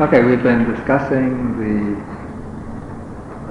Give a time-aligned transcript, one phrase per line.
[0.00, 1.94] Okay, we've been discussing the,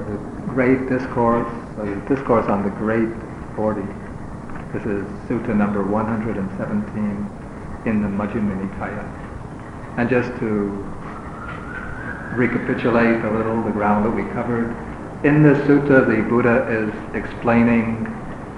[0.02, 0.18] the
[0.52, 1.48] great discourse,
[1.78, 3.08] uh, the discourse on the great
[3.56, 3.82] 40.
[4.74, 7.30] This is Sutta number 117
[7.86, 9.06] in the Majjhima Nikaya.
[10.00, 10.70] And just to
[12.36, 14.76] recapitulate a little the ground that we covered,
[15.24, 18.06] in this sutta the Buddha is explaining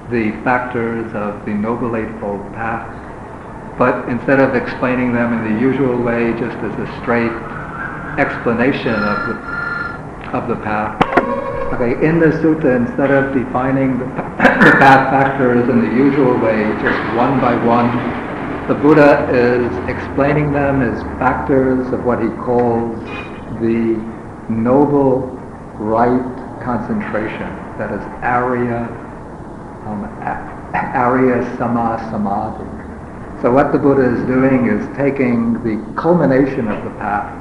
[0.10, 2.88] the factors of the Noble Eightfold Path,
[3.78, 7.51] but instead of explaining them in the usual way, just as a straight
[8.20, 9.36] explanation of the,
[10.38, 11.02] of the path.
[11.74, 14.06] Okay, in the sutta, instead of defining the,
[14.66, 17.88] the path factors in the usual way, just one by one,
[18.68, 22.96] the Buddha is explaining them as factors of what he calls
[23.60, 23.96] the
[24.50, 25.28] noble
[25.80, 26.22] right
[26.62, 28.86] concentration, that is Arya,
[29.88, 30.06] um,
[30.76, 33.42] Arya Samma Samadhi.
[33.42, 37.41] So what the Buddha is doing is taking the culmination of the path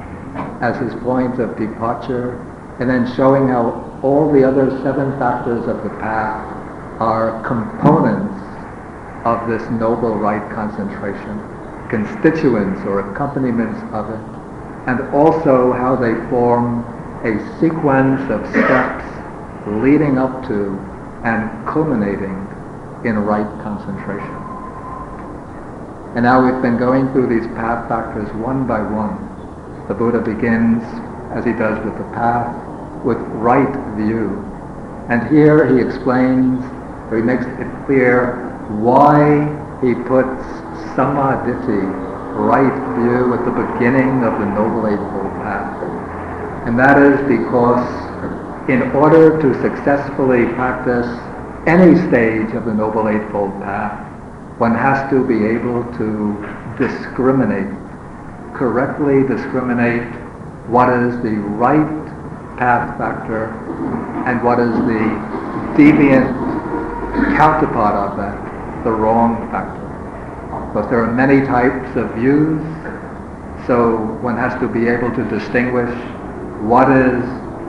[0.61, 2.39] as his point of departure,
[2.79, 6.45] and then showing how all the other seven factors of the path
[7.01, 8.37] are components
[9.25, 11.37] of this noble right concentration,
[11.89, 14.21] constituents or accompaniments of it,
[14.87, 16.85] and also how they form
[17.23, 19.05] a sequence of steps
[19.67, 20.77] leading up to
[21.23, 22.37] and culminating
[23.05, 24.35] in right concentration.
[26.15, 29.30] And now we've been going through these path factors one by one.
[29.91, 30.81] The Buddha begins,
[31.35, 32.55] as he does with the path,
[33.03, 34.39] with right view.
[35.09, 36.63] And here he explains,
[37.11, 38.39] or he makes it clear
[38.79, 39.51] why
[39.83, 40.39] he puts
[40.95, 41.83] samadhi,
[42.39, 42.71] right
[43.03, 45.83] view, at the beginning of the Noble Eightfold Path.
[46.65, 47.83] And that is because
[48.69, 51.07] in order to successfully practice
[51.67, 54.07] any stage of the Noble Eightfold Path,
[54.57, 56.31] one has to be able to
[56.79, 57.80] discriminate
[58.53, 60.07] correctly discriminate
[60.67, 62.01] what is the right
[62.57, 63.45] path factor
[64.25, 65.03] and what is the
[65.75, 66.29] deviant
[67.35, 69.81] counterpart of that, the wrong factor.
[70.73, 72.61] But there are many types of views,
[73.67, 75.93] so one has to be able to distinguish
[76.61, 77.23] what is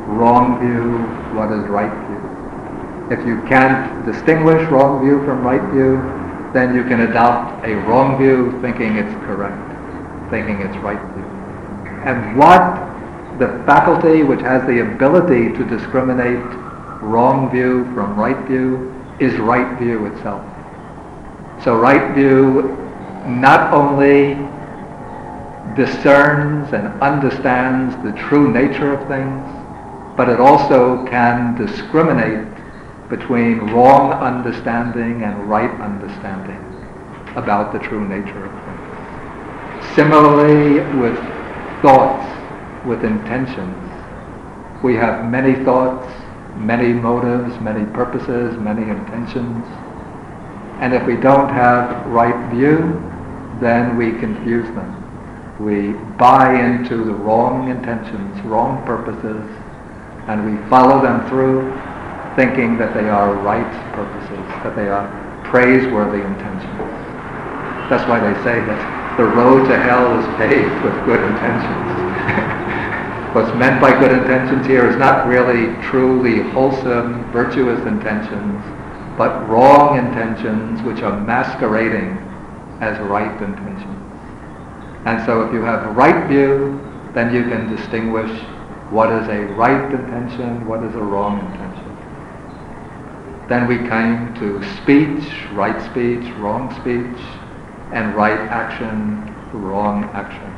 [0.06, 0.98] wrong view,
[1.36, 3.18] what is right view.
[3.18, 5.96] If you can't distinguish wrong view from right view,
[6.52, 9.71] then you can adopt a wrong view thinking it's correct
[10.32, 11.24] thinking it's right view.
[12.08, 12.58] And what
[13.38, 16.42] the faculty which has the ability to discriminate
[17.02, 20.42] wrong view from right view is right view itself.
[21.62, 22.76] So right view
[23.26, 24.34] not only
[25.76, 29.44] discerns and understands the true nature of things,
[30.16, 32.48] but it also can discriminate
[33.08, 36.60] between wrong understanding and right understanding
[37.36, 38.51] about the true nature.
[39.94, 41.18] Similarly, with
[41.82, 42.26] thoughts,
[42.86, 43.76] with intentions,
[44.82, 46.10] we have many thoughts,
[46.56, 49.66] many motives, many purposes, many intentions.
[50.80, 52.78] And if we don't have right view,
[53.60, 54.98] then we confuse them.
[55.60, 59.44] We buy into the wrong intentions, wrong purposes,
[60.26, 61.70] and we follow them through
[62.34, 65.06] thinking that they are right purposes, that they are
[65.44, 66.72] praiseworthy intentions.
[67.90, 71.88] That's why they say that the road to hell is paved with good intentions.
[73.34, 78.62] What's meant by good intentions here is not really truly wholesome, virtuous intentions,
[79.18, 82.16] but wrong intentions which are masquerading
[82.80, 84.02] as right intentions.
[85.04, 86.80] And so if you have right view,
[87.12, 88.30] then you can distinguish
[88.90, 91.88] what is a right intention, what is a wrong intention.
[93.48, 97.20] Then we came to speech, right speech, wrong speech,
[97.92, 99.22] and right action,
[99.52, 100.48] wrong action.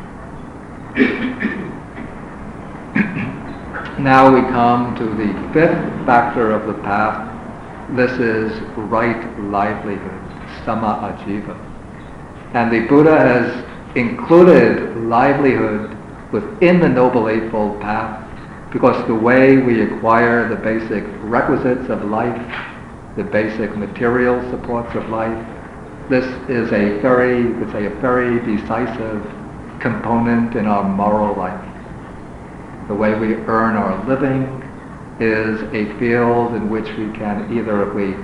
[4.03, 7.31] now we come to the fifth factor of the path.
[7.97, 10.21] This is right livelihood,
[10.65, 11.57] samma ajiva.
[12.55, 13.65] And the Buddha has
[13.97, 15.97] included livelihood
[16.33, 18.21] within the Noble Eightfold Path
[18.73, 22.41] because the way we acquire the basic requisites of life,
[23.17, 25.54] the basic material supports of life,
[26.09, 29.23] this is a very, would say, a very decisive
[29.81, 31.61] component in our moral life.
[32.89, 34.63] The way we earn our living
[35.21, 38.15] is a field in which we can either, if we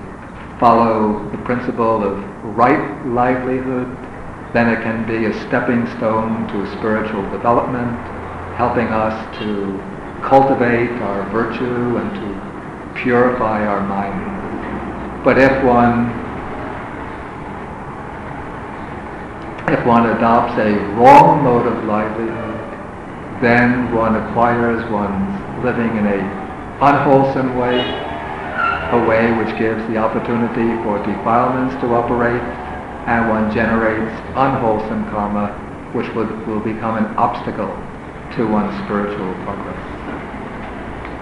[0.58, 2.18] follow the principle of
[2.56, 3.88] right livelihood,
[4.52, 7.96] then it can be a stepping stone to spiritual development,
[8.56, 9.80] helping us to
[10.22, 15.24] cultivate our virtue and to purify our mind.
[15.24, 16.19] But if one
[19.72, 22.58] if one adopts a wrong mode of livelihood,
[23.40, 26.20] then one acquires one's living in a
[26.82, 32.42] unwholesome way, a way which gives the opportunity for defilements to operate,
[33.06, 35.48] and one generates unwholesome karma,
[35.92, 37.70] which will, will become an obstacle
[38.36, 40.00] to one's spiritual progress.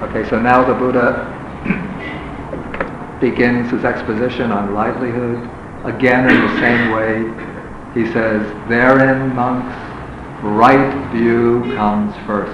[0.04, 1.26] Okay, so now the Buddha
[3.20, 5.38] begins his exposition on livelihood,
[5.84, 7.57] again in the same way.
[7.94, 9.74] He says, therein, monks,
[10.42, 12.52] right view comes first.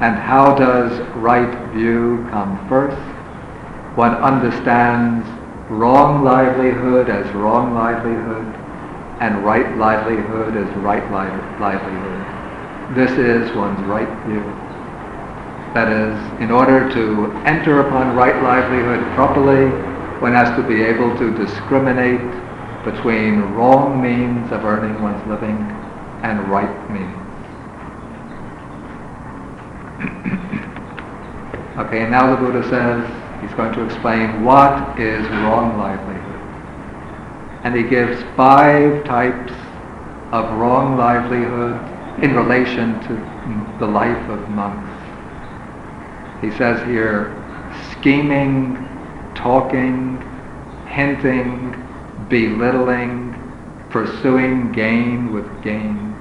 [0.00, 2.96] And how does right view come first?
[3.96, 5.26] One understands
[5.70, 8.44] wrong livelihood as wrong livelihood
[9.20, 12.96] and right livelihood as right li- livelihood.
[12.96, 14.42] This is one's right view.
[15.74, 19.70] That is, in order to enter upon right livelihood properly,
[20.20, 22.20] one has to be able to discriminate
[22.84, 25.56] between wrong means of earning one's living
[26.22, 27.14] and right means.
[31.78, 36.40] okay, and now the Buddha says he's going to explain what is wrong livelihood.
[37.64, 39.52] And he gives five types
[40.32, 41.80] of wrong livelihood
[42.22, 44.90] in relation to the life of monks.
[46.40, 47.34] He says here,
[47.92, 48.76] scheming,
[49.34, 50.20] talking,
[50.86, 51.83] hinting,
[52.34, 53.32] belittling,
[53.90, 56.12] pursuing gain with gain.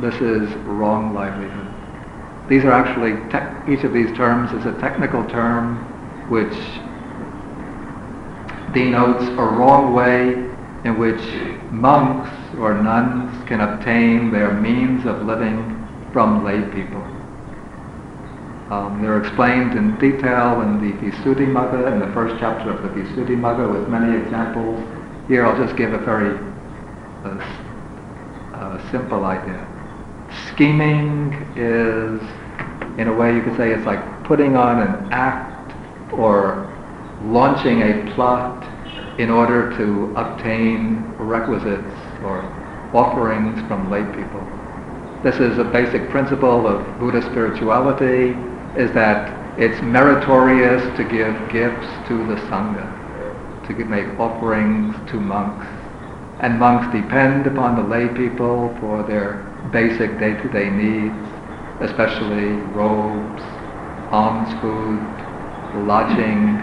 [0.00, 2.48] This is wrong livelihood.
[2.48, 5.76] These are actually, te- each of these terms is a technical term
[6.28, 6.52] which
[8.74, 10.32] denotes a wrong way
[10.82, 11.22] in which
[11.70, 17.00] monks or nuns can obtain their means of living from lay people.
[18.74, 23.72] Um, they're explained in detail in the Visuddhimagga, in the first chapter of the Visuddhimagga
[23.72, 24.93] with many examples.
[25.28, 26.38] Here I'll just give a very
[27.24, 27.28] uh,
[28.54, 29.66] uh, simple idea.
[30.48, 32.20] Scheming is,
[32.98, 35.72] in a way you could say it's like putting on an act
[36.12, 36.70] or
[37.24, 38.62] launching a plot
[39.18, 42.42] in order to obtain requisites or
[42.92, 44.42] offerings from lay people.
[45.22, 48.36] This is a basic principle of Buddhist spirituality
[48.76, 52.93] is that it's meritorious to give gifts to the Sangha,
[53.68, 55.66] to make offerings to monks.
[56.40, 61.14] And monks depend upon the lay people for their basic day-to-day needs,
[61.80, 63.42] especially robes,
[64.10, 65.00] alms food,
[65.86, 66.56] lodging,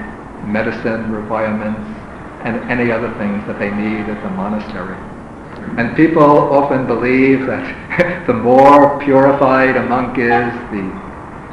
[0.52, 1.82] medicine requirements,
[2.44, 4.98] and any other things that they need at the monastery.
[5.78, 10.90] And people often believe that the more purified a monk is, the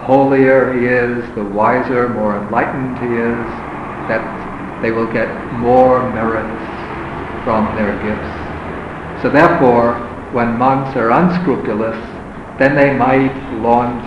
[0.05, 3.47] holier he is, the wiser, more enlightened he is,
[4.09, 4.48] that
[4.83, 6.63] they will get more merits
[7.45, 9.23] from their gifts.
[9.23, 9.95] So therefore,
[10.33, 11.97] when monks are unscrupulous,
[12.59, 14.05] then they might launch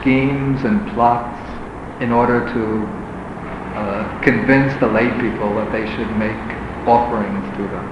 [0.00, 1.36] schemes and plots
[2.02, 2.62] in order to
[3.76, 6.36] uh, convince the lay people that they should make
[6.86, 7.86] offerings to them.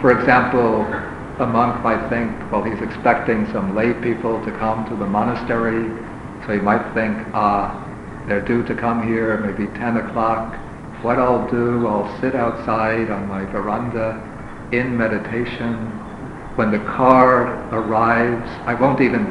[0.00, 0.82] For example,
[1.42, 5.86] a monk might think, well, he's expecting some lay people to come to the monastery
[6.46, 7.84] so he might think, ah,
[8.26, 10.56] they're due to come here maybe 10 o'clock.
[11.02, 14.18] What I'll do, I'll sit outside on my veranda
[14.72, 15.74] in meditation.
[16.56, 19.24] When the car arrives, I won't even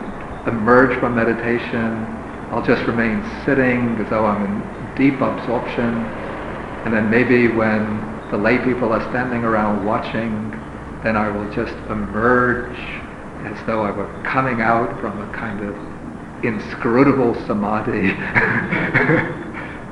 [0.48, 2.06] emerge from meditation.
[2.52, 6.06] I'll just remain sitting as though I'm in deep absorption.
[6.86, 7.84] And then maybe when
[8.32, 10.52] the lay people are standing around watching,
[11.04, 12.80] then I will just emerge
[13.44, 15.76] as though I were coming out from a kind of
[16.46, 18.12] inscrutable samadhi.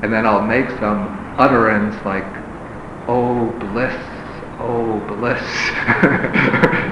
[0.01, 2.25] and then I'll make some utterance like,
[3.07, 3.95] oh bliss,
[4.59, 5.41] oh bliss,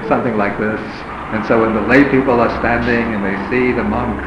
[0.08, 0.80] something like this.
[1.32, 4.20] And so when the lay people are standing and they see the monk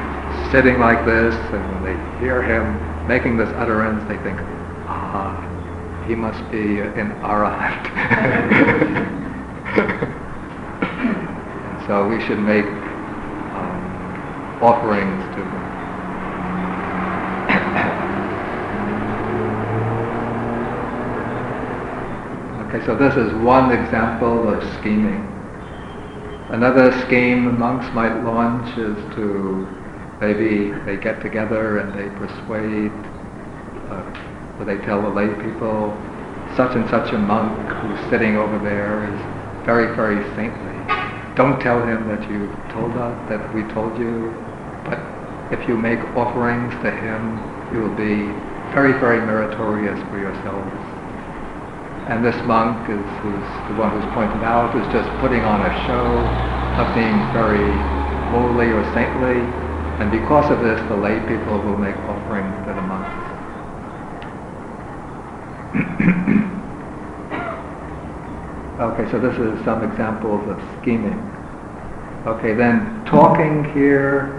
[0.52, 4.40] sitting like this, and when they hear him making this utterance, they think,
[4.88, 5.36] ah,
[6.08, 7.88] he must be an arahant.
[11.78, 12.66] And so we should make
[14.62, 15.78] offerings to them.
[22.78, 25.24] Okay, so this is one example of scheming.
[26.50, 29.68] Another scheme monks might launch is to
[30.22, 32.92] maybe they get together and they persuade,
[33.92, 35.96] uh, or they tell the lay people,
[36.56, 40.76] such and such a monk who's sitting over there is very, very saintly.
[41.36, 44.34] Don't tell him that you told us, that we told you,
[44.86, 45.00] but
[45.52, 47.38] if you make offerings to him,
[47.74, 48.26] you will be
[48.74, 50.87] very, very meritorious for yourselves.
[52.08, 55.74] And this monk is who's the one who's pointed out is just putting on a
[55.84, 56.08] show
[56.80, 57.68] of being very
[58.32, 59.44] holy or saintly,
[60.00, 63.12] and because of this, the lay people will make offerings to the monks.
[69.04, 71.20] okay, so this is some examples of scheming.
[72.26, 74.32] Okay, then talking here,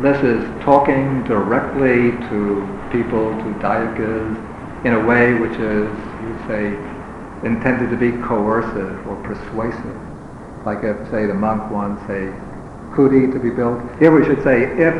[0.00, 4.36] this is talking directly to people, to dayakas,
[4.84, 5.88] in a way which is,
[6.20, 6.76] you say,
[7.46, 9.96] intended to be coercive or persuasive.
[10.66, 12.34] Like if, say, the monk wants a
[12.92, 13.80] kuti to be built.
[13.98, 14.94] Here we should say, if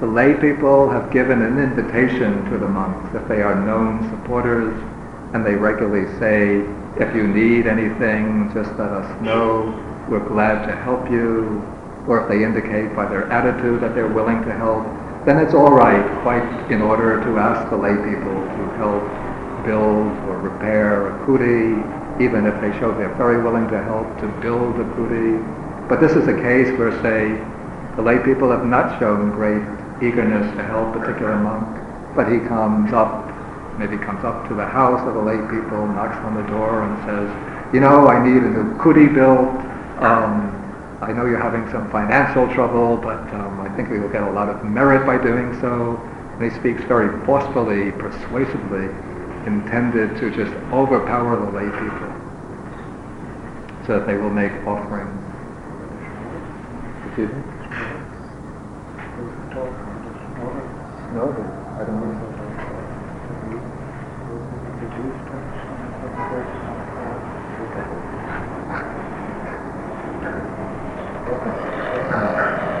[0.00, 4.72] the lay people have given an invitation to the monks, if they are known supporters,
[5.34, 6.64] and they regularly say,
[6.98, 9.74] if you need anything, just let us know.
[10.08, 11.62] We're glad to help you.
[12.06, 14.84] Or if they indicate by their attitude that they're willing to help,
[15.26, 19.04] then it's all right, quite in order to ask the lay people to help
[19.64, 21.76] build or repair a kuti,
[22.20, 25.40] even if they show they're very willing to help to build a kuti.
[25.88, 27.34] But this is a case where, say,
[27.96, 29.62] the lay people have not shown great
[30.02, 31.66] eagerness to help a particular monk,
[32.14, 33.26] but he comes up,
[33.78, 36.96] maybe comes up to the house of the lay people, knocks on the door and
[37.04, 39.50] says, you know, I need a new kuti built.
[40.02, 40.56] Um,
[41.00, 44.30] I know you're having some financial trouble, but um, I think we will get a
[44.30, 45.96] lot of merit by doing so.
[46.38, 48.88] And he speaks very forcefully, persuasively,
[49.46, 52.10] intended to just overpower the lay people
[53.86, 55.16] so that they will make offerings.
[57.06, 57.42] Excuse me?
[61.12, 61.26] No,
[61.76, 62.26] I don't know.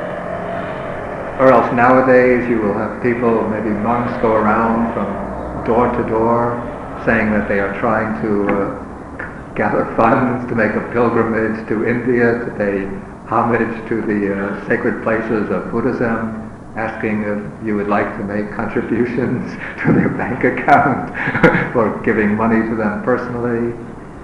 [1.40, 5.29] Or else nowadays you will have people, maybe monks, go around from
[5.70, 6.58] door to door
[7.06, 12.42] saying that they are trying to uh, gather funds to make a pilgrimage to India
[12.44, 12.90] to pay
[13.30, 18.50] homage to the uh, sacred places of Buddhism, asking if you would like to make
[18.50, 19.52] contributions
[19.86, 21.14] to their bank account
[21.76, 23.70] or giving money to them personally.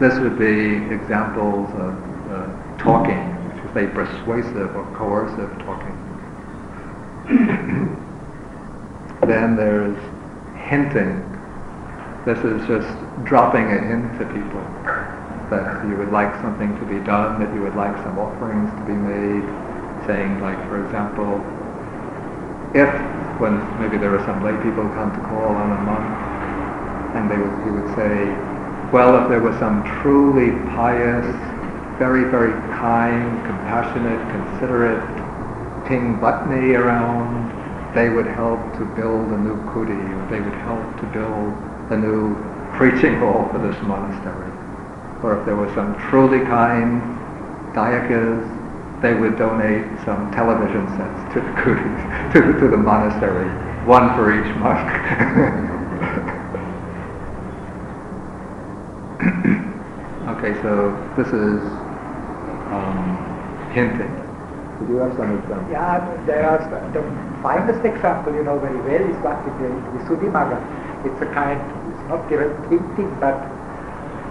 [0.00, 1.94] This would be examples of
[2.28, 3.22] uh, talking,
[3.54, 5.94] which is say persuasive or coercive talking.
[9.22, 9.96] then there's
[10.56, 11.35] hinting.
[12.26, 12.90] This is just
[13.22, 14.58] dropping a hint to people
[15.46, 18.82] that you would like something to be done, that you would like some offerings to
[18.82, 19.46] be made,
[20.10, 21.38] saying like, for example,
[22.74, 22.90] if,
[23.38, 26.02] when maybe there are some lay people come to call on a monk,
[27.14, 28.26] and they would, he would say,
[28.90, 31.30] well, if there was some truly pious,
[32.02, 34.98] very, very kind, compassionate, considerate
[35.86, 37.54] Ting Butney around,
[37.94, 41.54] they would help to build a new kuti, or they would help to build
[41.90, 42.34] a new
[42.76, 44.46] preaching hall for this monastery
[45.22, 47.00] or if there were some truly kind
[47.74, 48.44] dayakas,
[49.02, 53.48] they would donate some television sets to the kutis, to, to the monastery,
[53.86, 54.86] one for each monk.
[60.36, 61.60] okay, so this is
[62.72, 63.16] um,
[63.72, 64.12] hinting.
[64.80, 65.70] Did you have some examples?
[65.70, 66.58] Yeah, there are
[66.92, 67.02] the
[67.42, 69.68] finest example, you know very well, is what in the
[70.04, 70.58] Visuddhimagga.
[71.06, 71.62] It's a kind,
[71.94, 73.38] it's not direct hinting, but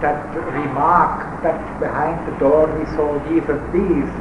[0.04, 0.20] that
[0.52, 4.12] remark that behind the door we saw these and these,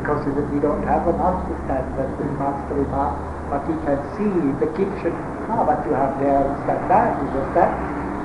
[0.00, 3.12] because we don't have an understand that the master remark,
[3.52, 5.12] but he can see in the kitchen,
[5.52, 7.72] ah, but you have there is that, that, is that, that.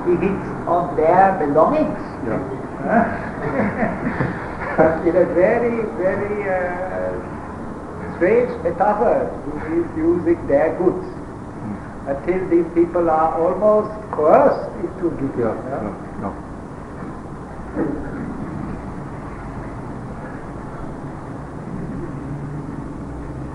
[0.08, 2.00] He hits on their belongings.
[2.24, 2.40] Yeah.
[4.80, 7.12] but in a very, very uh,
[8.16, 9.28] strange metaphor,
[9.68, 11.06] he is using their goods
[12.06, 15.40] until these people are almost coerced into giving.
[15.40, 15.82] Yeah, yeah.
[16.20, 16.48] No, no.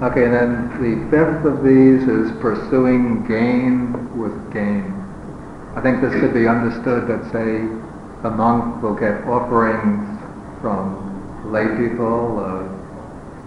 [0.08, 4.94] Okay, and then the fifth of these is pursuing gain with gain.
[5.75, 7.68] I think this could be understood that, say,
[8.24, 10.06] a monk will get offerings
[10.62, 12.39] from lay people,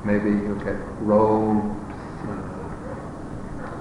[0.05, 1.80] maybe he'll get robes,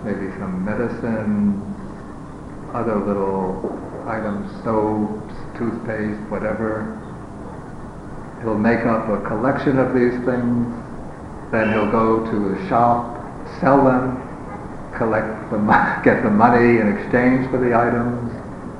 [0.03, 1.59] maybe some medicine,
[2.73, 3.57] other little
[4.07, 6.95] items, soaps, toothpaste, whatever.
[8.41, 10.67] He'll make up a collection of these things,
[11.51, 13.19] then he'll go to a shop,
[13.59, 14.15] sell them,
[14.95, 18.31] collect the mo- get the money in exchange for the items.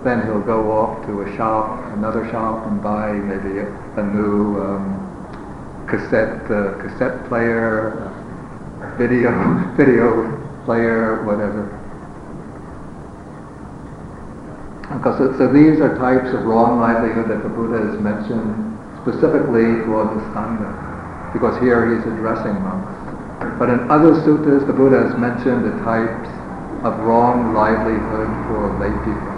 [0.03, 3.67] Then he'll go off to a shop, another shop, and buy maybe a,
[3.99, 8.07] a new um, cassette uh, cassette player,
[8.97, 9.31] video
[9.77, 10.38] video
[10.69, 11.65] player, whatever.
[15.01, 18.53] So, so these are types of wrong livelihood that the Buddha has mentioned
[19.01, 20.69] specifically for the Sangha,
[21.33, 22.93] because here he's addressing monks.
[23.57, 26.29] But in other suttas, the Buddha has mentioned the types
[26.85, 29.33] of wrong livelihood for lay people.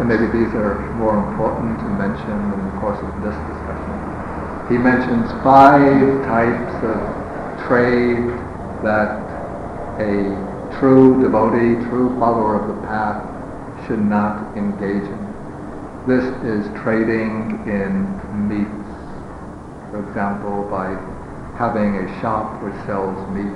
[0.00, 3.92] And maybe these are more important to mention in the course of this discussion.
[4.72, 6.96] He mentions five types of
[7.68, 8.24] trade
[8.80, 9.20] that
[10.00, 13.22] a true devotee, true follower of the path
[13.86, 15.22] should not engage in.
[16.06, 18.10] This is trading in
[18.48, 18.90] meats,
[19.90, 20.94] for example, by
[21.56, 23.54] having a shop which sells meats.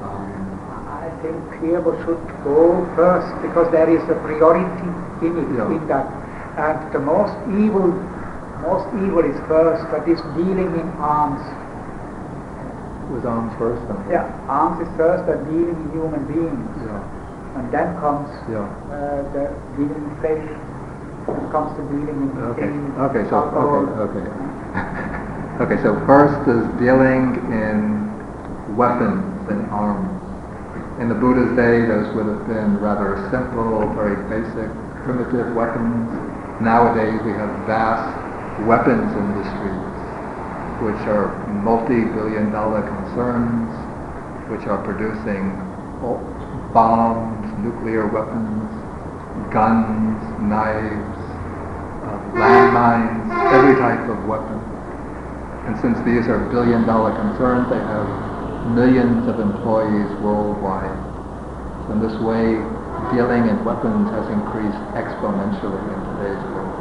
[0.00, 0.32] Um,
[0.88, 4.88] I think we should go first because there is a priority
[5.20, 5.68] in it, yeah.
[5.68, 6.06] in that.
[6.56, 7.92] And the most evil,
[8.64, 11.44] most evil is first, that is dealing in arms.
[13.10, 13.80] With arms first?
[13.86, 13.96] Then.
[14.10, 16.70] Yeah, arms is first and dealing in human beings.
[16.82, 17.58] Yeah.
[17.58, 18.66] And then comes yeah.
[18.90, 22.68] uh, the dealing in flesh, and comes to dealing in, okay.
[22.68, 23.86] in okay, so, alcohol.
[24.10, 25.62] Okay, okay.
[25.62, 28.06] okay, so first is dealing in
[28.76, 30.10] weapons and arms.
[31.00, 34.68] In the Buddha's day, those would have been rather simple, very basic,
[35.04, 36.08] primitive weapons.
[36.60, 38.08] Nowadays, we have vast
[38.64, 39.85] weapons industries,
[40.82, 41.32] which are
[41.64, 43.70] multi-billion dollar concerns,
[44.50, 45.50] which are producing
[46.72, 48.68] bombs, nuclear weapons,
[49.52, 51.16] guns, knives,
[52.04, 54.60] uh, landmines, every type of weapon.
[55.66, 58.06] And since these are billion dollar concerns, they have
[58.76, 60.94] millions of employees worldwide.
[61.86, 62.60] So in this way,
[63.16, 66.76] dealing in weapons has increased exponentially in today's world.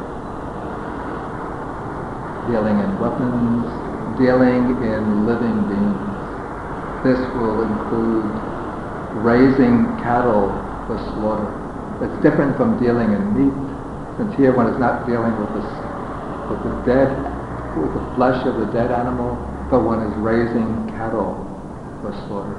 [2.52, 3.85] Dealing in weapons,
[4.18, 6.16] dealing in living beings.
[7.04, 8.32] This will include
[9.24, 10.50] raising cattle
[10.88, 11.52] for slaughter.
[12.04, 13.56] It's different from dealing in meat,
[14.18, 15.64] since here one is not dealing with the,
[16.52, 17.12] with the dead,
[17.78, 19.36] with the flesh of the dead animal,
[19.72, 21.36] but one is raising cattle
[22.02, 22.56] for slaughter.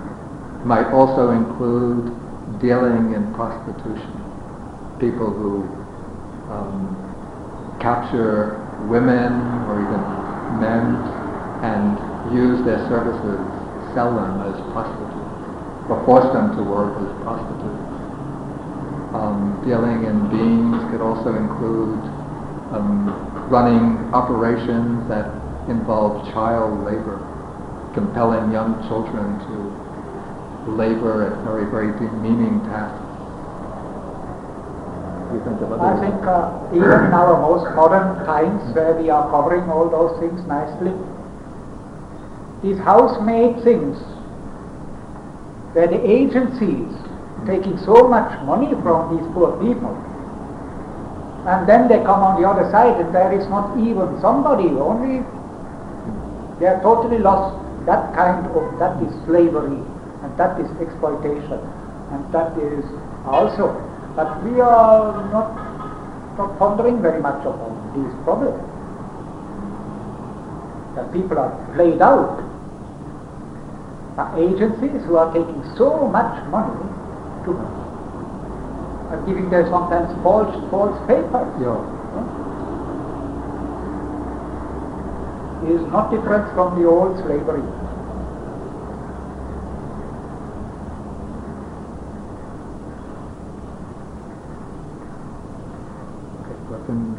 [0.60, 2.12] It might also include
[2.60, 4.12] dealing in prostitution.
[5.00, 5.64] People who
[6.52, 6.96] um,
[7.80, 10.02] capture women or even
[10.58, 11.15] men
[11.62, 11.96] and
[12.34, 13.40] use their services,
[13.94, 15.16] sell them as prostitutes,
[15.88, 17.86] or force them to work as prostitutes.
[19.14, 21.96] Um, dealing in beings could also include
[22.74, 23.08] um,
[23.48, 25.30] running operations that
[25.70, 27.22] involve child labor,
[27.94, 29.86] compelling young children to
[30.76, 33.06] labor at very, very demeaning tasks.
[35.32, 39.28] You think of I think uh, even in our most modern times where we are
[39.30, 40.94] covering all those things nicely,
[42.66, 43.96] these housemaid things,
[45.72, 46.90] where the agencies
[47.46, 49.94] taking so much money from these poor people,
[51.46, 55.22] and then they come on the other side and there is not even somebody, only
[56.59, 57.55] they are totally lost.
[57.87, 59.79] That kind of, that is slavery,
[60.26, 61.62] and that is exploitation,
[62.11, 62.83] and that is
[63.24, 63.79] also
[64.16, 65.55] but we are not,
[66.38, 68.59] not pondering very much upon these problems.
[70.96, 72.45] That people are played out
[74.16, 76.88] by agencies who are taking so much money
[77.44, 77.52] to
[79.12, 81.52] are giving them sometimes false false papers.
[81.61, 81.76] Yeah.
[85.66, 87.62] Is not different from the old slavery.
[96.87, 97.18] Hmm,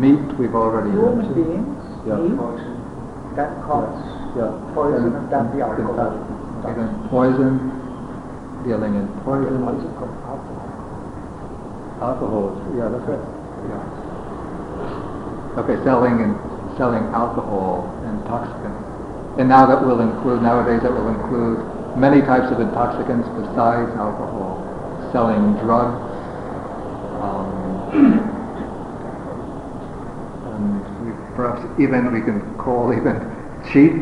[0.00, 1.34] meat we've already Human mentioned.
[1.34, 2.22] beings Yeah.
[2.22, 2.38] eat,
[3.36, 4.52] that cause Yeah.
[4.74, 6.12] poison And- and then the alcohol.
[6.66, 7.72] and poison,
[8.64, 9.64] dealing in poison.
[9.64, 10.68] Alcohol.
[12.02, 13.18] Alcohol, yeah, that's right.
[13.70, 13.80] Yeah.
[15.60, 16.36] Okay, selling and
[16.76, 18.84] selling alcohol, intoxicants.
[19.38, 21.64] And now that will include, nowadays that will include
[21.96, 24.60] many types of intoxicants besides alcohol.
[25.12, 25.96] Selling drugs,
[27.22, 28.20] um,
[30.52, 30.82] and
[31.34, 33.16] perhaps even we can call even
[33.72, 33.94] cheap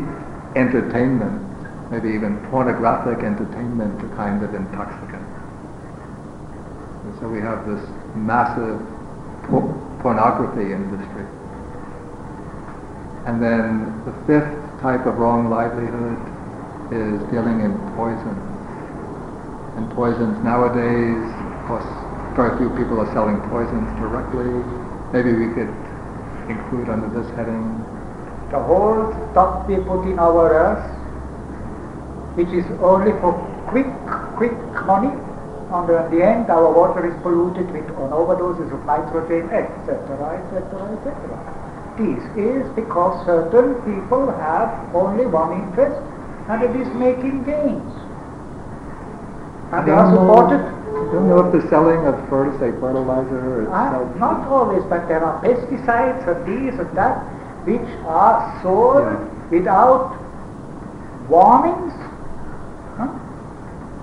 [0.55, 1.41] entertainment,
[1.91, 5.23] maybe even pornographic entertainment, a kind of intoxicant.
[7.05, 7.83] And so we have this
[8.15, 8.81] massive
[9.47, 9.69] por-
[10.01, 11.25] pornography industry.
[13.25, 16.17] And then the fifth type of wrong livelihood
[16.89, 18.37] is dealing in poison.
[19.77, 21.89] And poisons nowadays, of course,
[22.35, 24.49] very few people are selling poisons directly.
[25.13, 25.69] Maybe we could
[26.49, 27.84] include under this heading.
[28.51, 30.85] The whole stuff we put in our earth,
[32.35, 33.33] which is only for
[33.67, 33.87] quick,
[34.35, 34.53] quick
[34.85, 35.11] money,
[35.71, 39.97] and in the end our water is polluted with an overdoses of nitrogen, etc.,
[40.39, 41.55] etc., etc.
[41.95, 45.99] practice is because certain people have only one interest
[46.49, 47.93] and it is making gains.
[49.71, 50.61] And they are supported.
[50.61, 52.15] I don't know if the selling of
[52.59, 57.23] say fertilizer is Ah, not always, but there are pesticides and these and that
[57.65, 59.17] which are sold Yeah.
[59.51, 60.15] without
[61.29, 61.93] warnings.
[62.97, 63.07] Huh?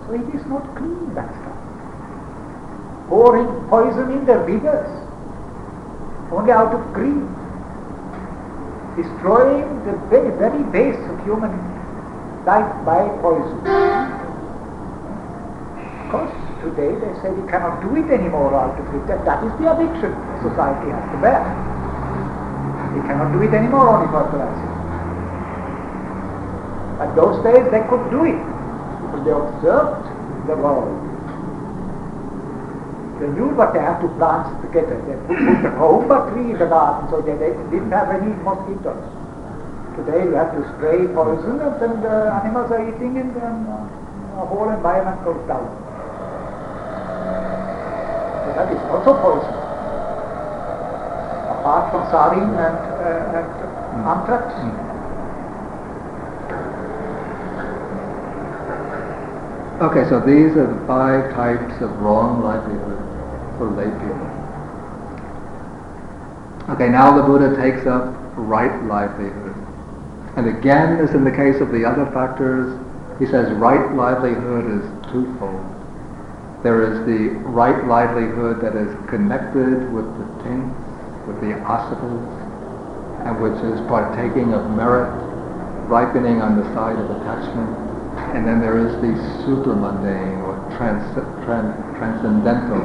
[0.07, 1.59] So it is not clean, that stuff.
[3.09, 4.91] Pouring poison in the rivers,
[6.33, 7.23] only out of greed.
[8.97, 11.53] Destroying the very, very base of human
[12.45, 13.59] life by poison.
[16.03, 19.07] Of course, today they say we cannot do it anymore out of it.
[19.07, 21.41] That, that is the addiction society has to bear.
[22.93, 24.73] We cannot do it anymore only fertilizing.
[26.99, 30.05] But those days they could do it because they observed
[30.47, 30.93] the world.
[33.19, 34.99] They knew what they had to plant together.
[35.07, 38.35] They put, put a homba tree in the garden so that they didn't have any
[38.43, 38.99] mosquitoes.
[39.97, 43.87] Today you have to spray poison and then the animals are eating and then uh,
[44.37, 45.71] the whole environment goes down.
[48.43, 49.62] So that is also poison.
[51.63, 54.51] Apart from sarin and, uh, and anthrax.
[59.81, 62.99] Okay, so these are the five types of wrong livelihood
[63.59, 64.27] for lay people.
[66.75, 69.55] Okay, now the Buddha takes up right livelihood.
[70.35, 72.77] And again, as in the case of the other factors,
[73.21, 75.63] he says right livelihood is twofold.
[76.65, 80.92] There is the right livelihood that is connected with the taints,
[81.27, 82.25] with the asavas,
[83.27, 85.11] and which is partaking of merit,
[85.87, 87.71] ripening on the side of attachment.
[88.35, 91.03] And then there is the supramundane or trans,
[91.45, 92.83] tran- transcendental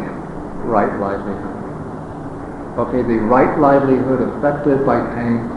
[0.65, 1.57] right livelihood.
[2.77, 5.55] Okay, the right livelihood affected by taints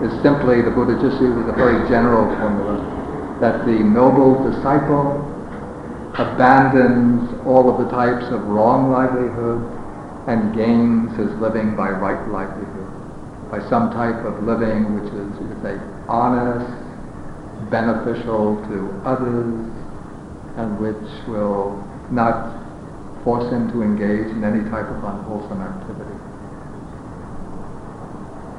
[0.00, 2.80] is simply, the Buddha just uses a very general formula,
[3.40, 5.20] that the noble disciple
[6.16, 9.60] abandons all of the types of wrong livelihood
[10.26, 12.90] and gains his living by right livelihood,
[13.50, 15.78] by some type of living which is, you could say,
[16.10, 16.66] honest,
[17.70, 19.54] beneficial to others,
[20.58, 21.78] and which will
[22.10, 22.58] not
[23.22, 26.18] force him to engage in any type of unwholesome activity.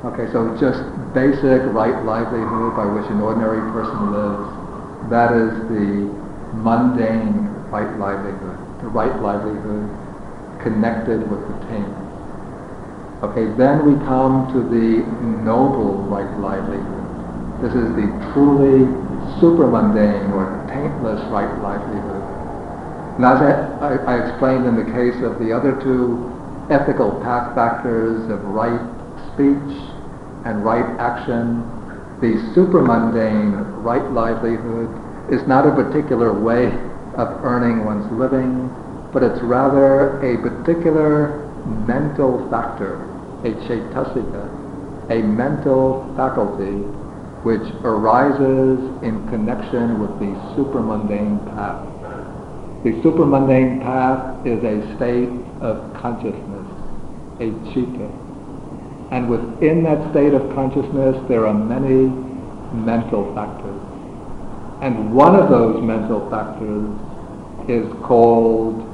[0.07, 0.79] Okay, so just
[1.11, 4.47] basic right livelihood by which an ordinary person lives,
[5.11, 6.07] that is the
[6.63, 10.06] mundane right livelihood, the right livelihood
[10.67, 11.95] connected with the taint.
[13.23, 15.01] Okay, then we come to the
[15.47, 17.07] noble right livelihood.
[17.63, 18.83] This is the truly
[19.39, 22.21] supramundane or taintless right livelihood.
[23.15, 26.29] And as I, I, I explained in the case of the other two
[26.69, 28.83] ethical path factors of right
[29.33, 29.71] speech
[30.45, 31.63] and right action,
[32.19, 34.91] the supramundane right livelihood
[35.31, 36.67] is not a particular way
[37.15, 38.69] of earning one's living,
[39.13, 41.47] but it's rather a particular
[41.87, 43.01] mental factor,
[43.43, 46.83] a cetasika, a mental faculty
[47.43, 51.85] which arises in connection with the supramundane path.
[52.83, 55.29] The supramundane path is a state
[55.61, 56.67] of consciousness,
[57.39, 58.11] a citta.
[59.11, 62.07] And within that state of consciousness, there are many
[62.73, 63.81] mental factors.
[64.81, 66.85] And one of those mental factors
[67.69, 68.86] is called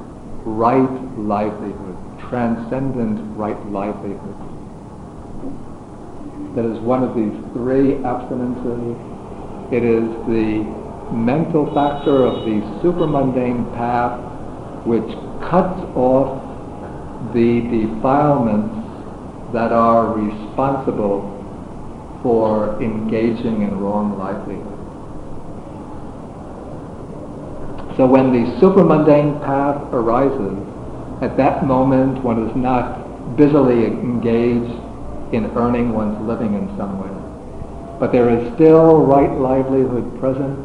[0.45, 1.95] right livelihood,
[2.29, 4.35] transcendent right livelihood.
[6.55, 8.93] That is one of these three abstinences.
[9.73, 10.63] It is the
[11.13, 14.19] mental factor of the supramundane path
[14.85, 15.07] which
[15.49, 16.41] cuts off
[17.33, 18.75] the defilements
[19.53, 21.29] that are responsible
[22.21, 24.72] for engaging in wrong livelihood.
[27.97, 30.57] So when the supramundane path arises,
[31.21, 34.73] at that moment one is not busily engaged
[35.31, 37.99] in earning one's living in some way.
[37.99, 40.57] But there is still right livelihood present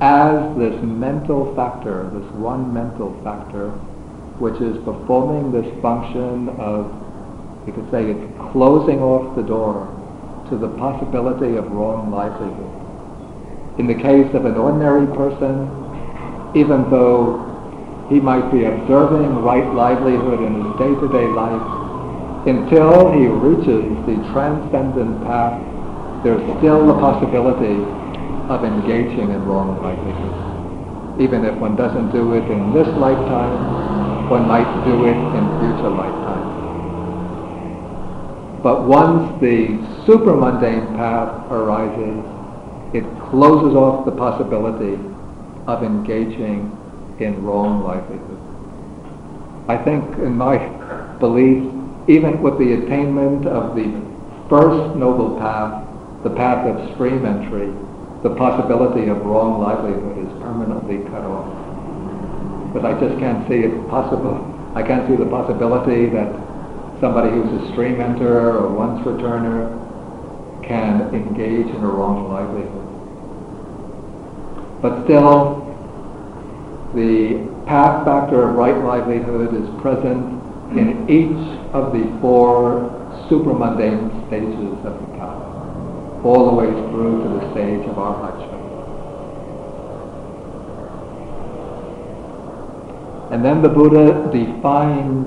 [0.00, 3.70] as this mental factor, this one mental factor,
[4.40, 6.90] which is performing this function of,
[7.66, 9.86] you could say, it's closing off the door
[10.50, 13.78] to the possibility of wrong livelihood.
[13.78, 15.83] In the case of an ordinary person,
[16.54, 17.42] even though
[18.08, 25.22] he might be observing right livelihood in his day-to-day life, until he reaches the transcendent
[25.24, 25.58] path,
[26.22, 27.80] there's still the possibility
[28.48, 31.20] of engaging in wrong livelihood.
[31.20, 35.90] Even if one doesn't do it in this lifetime, one might do it in future
[35.90, 36.52] lifetimes.
[38.62, 42.24] But once the supramundane path arises,
[42.94, 44.96] it closes off the possibility
[45.66, 46.70] of engaging
[47.18, 48.40] in wrong livelihood.
[49.68, 50.58] I think in my
[51.18, 51.72] belief,
[52.08, 53.88] even with the attainment of the
[54.48, 55.86] first noble path,
[56.22, 57.72] the path of stream entry,
[58.22, 61.48] the possibility of wrong livelihood is permanently cut off.
[62.74, 64.40] But I just can't see it possible.
[64.74, 66.32] I can't see the possibility that
[67.00, 69.70] somebody who's a stream enterer or once returner
[70.66, 72.73] can engage in a wrong livelihood.
[74.84, 75.64] But still,
[76.94, 80.20] the path factor of right livelihood is present
[80.76, 82.92] in each of the four
[83.30, 85.40] supramundane stages of the path,
[86.22, 88.60] all the way through to the stage of arhatma.
[93.32, 95.26] And then the Buddha defines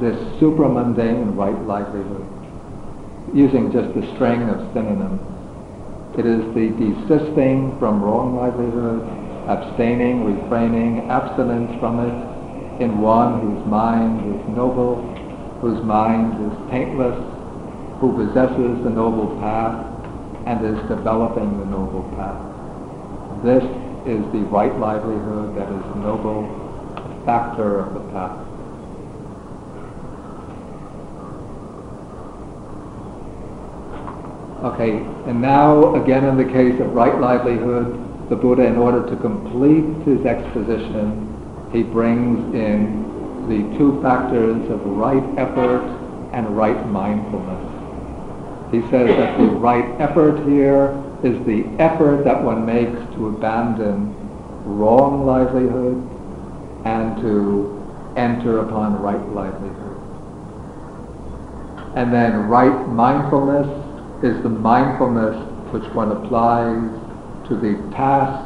[0.00, 2.26] this supramundane right livelihood
[3.32, 5.37] using just a string of synonyms.
[6.18, 9.06] It is the desisting from wrong livelihood,
[9.46, 14.98] abstaining, refraining, abstinence from it in one whose mind is noble,
[15.60, 17.14] whose mind is taintless,
[18.00, 19.78] who possesses the noble path
[20.44, 22.42] and is developing the noble path.
[23.44, 23.62] This
[24.02, 26.50] is the right livelihood that is noble
[27.24, 28.47] factor of the path.
[34.62, 39.16] Okay, and now again in the case of right livelihood, the Buddha, in order to
[39.16, 41.24] complete his exposition,
[41.72, 45.82] he brings in the two factors of right effort
[46.32, 47.64] and right mindfulness.
[48.72, 50.90] He says that the right effort here
[51.22, 54.14] is the effort that one makes to abandon
[54.64, 55.96] wrong livelihood
[56.84, 59.76] and to enter upon right livelihood.
[61.96, 63.87] And then right mindfulness
[64.22, 65.36] is the mindfulness
[65.72, 66.80] which one applies
[67.48, 68.44] to the task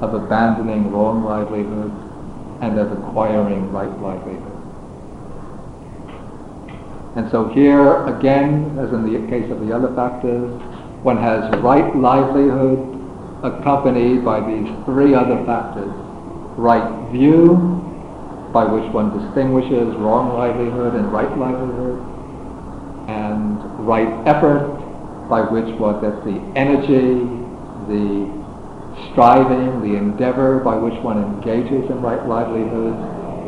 [0.00, 1.92] of abandoning wrong livelihood
[2.62, 4.52] and of acquiring right livelihood.
[7.14, 10.50] And so here, again, as in the case of the other factors,
[11.02, 12.78] one has right livelihood
[13.44, 15.92] accompanied by these three other factors.
[16.56, 17.56] Right view,
[18.52, 21.98] by which one distinguishes wrong livelihood and right livelihood,
[23.08, 24.71] and right effort,
[25.32, 27.24] by which one gets the energy,
[27.88, 28.28] the
[29.08, 32.92] striving, the endeavor by which one engages in right livelihood,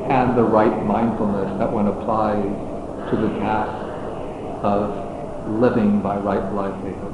[0.08, 2.40] and the right mindfulness that one applies
[3.10, 3.68] to the task
[4.64, 4.96] of
[5.60, 7.12] living by right livelihood.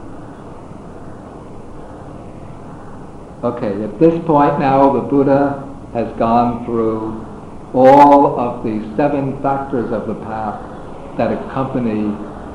[3.42, 7.26] Okay, at this point now the Buddha has gone through
[7.74, 10.62] all of the seven factors of the path
[11.18, 12.06] that accompany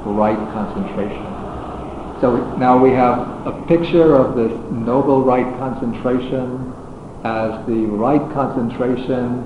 [0.06, 1.35] right concentration.
[2.21, 6.73] So now we have a picture of this noble right concentration
[7.25, 9.41] as the right concentration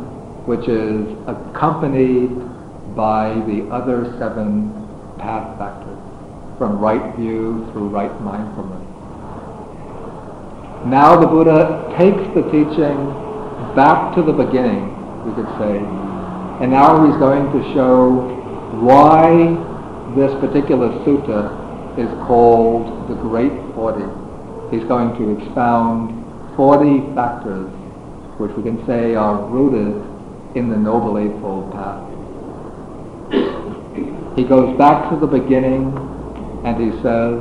[0.46, 2.30] which is accompanied
[2.96, 4.70] by the other seven
[5.18, 5.98] path factors,
[6.58, 8.86] from right view through right mindfulness.
[10.86, 12.96] Now the Buddha takes the teaching
[13.76, 14.94] back to the beginning,
[15.26, 15.78] we could say,
[16.62, 18.12] and now he's going to show
[18.80, 19.58] why
[20.16, 21.59] this particular sutta
[22.00, 24.06] is called the Great Forty.
[24.72, 26.16] He's going to expound
[26.56, 27.70] 40 factors
[28.40, 30.02] which we can say are rooted
[30.56, 32.06] in the Noble Eightfold Path.
[34.38, 35.92] He goes back to the beginning
[36.64, 37.36] and he says,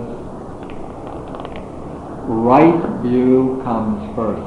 [2.27, 4.43] right view comes first.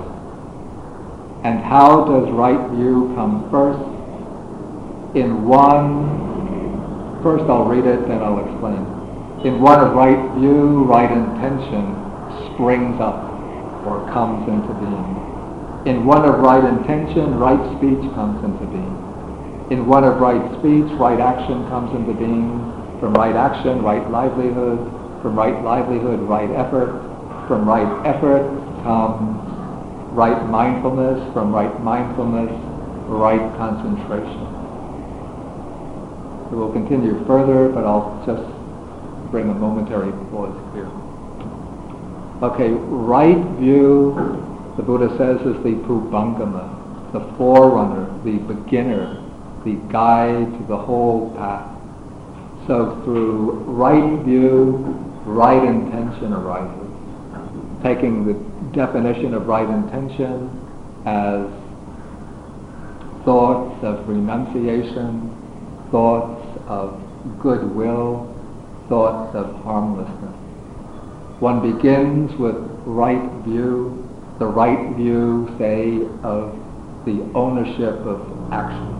[1.45, 3.79] And how does right view come first?
[5.15, 8.90] In one, first I'll read it, then I'll explain.
[9.43, 11.97] In one of right view, right intention
[12.53, 13.25] springs up
[13.89, 15.17] or comes into being.
[15.89, 18.93] In one of right intention, right speech comes into being.
[19.71, 22.61] In one of right speech, right action comes into being.
[22.99, 24.77] From right action, right livelihood.
[25.23, 27.01] From right livelihood, right effort.
[27.47, 28.45] From right effort
[28.83, 29.41] comes
[30.13, 31.17] right mindfulness.
[31.33, 32.51] From right mindfulness,
[33.09, 34.45] right concentration.
[36.51, 38.50] We will continue further, but I'll just
[39.31, 40.91] bring a momentary pause here.
[42.43, 44.13] Okay, right view,
[44.75, 49.23] the Buddha says, is the Pubbangama, the forerunner, the beginner,
[49.63, 51.69] the guide to the whole path.
[52.67, 54.77] So through right view,
[55.25, 56.89] right intention arises.
[57.83, 58.33] Taking the
[58.75, 60.49] definition of right intention
[61.05, 61.47] as
[63.23, 65.29] thoughts of renunciation,
[65.91, 66.99] thoughts of
[67.39, 68.30] goodwill,
[68.91, 70.35] thoughts of harmlessness.
[71.39, 74.05] One begins with right view,
[74.37, 76.59] the right view, say, of
[77.05, 78.19] the ownership of
[78.51, 78.91] action,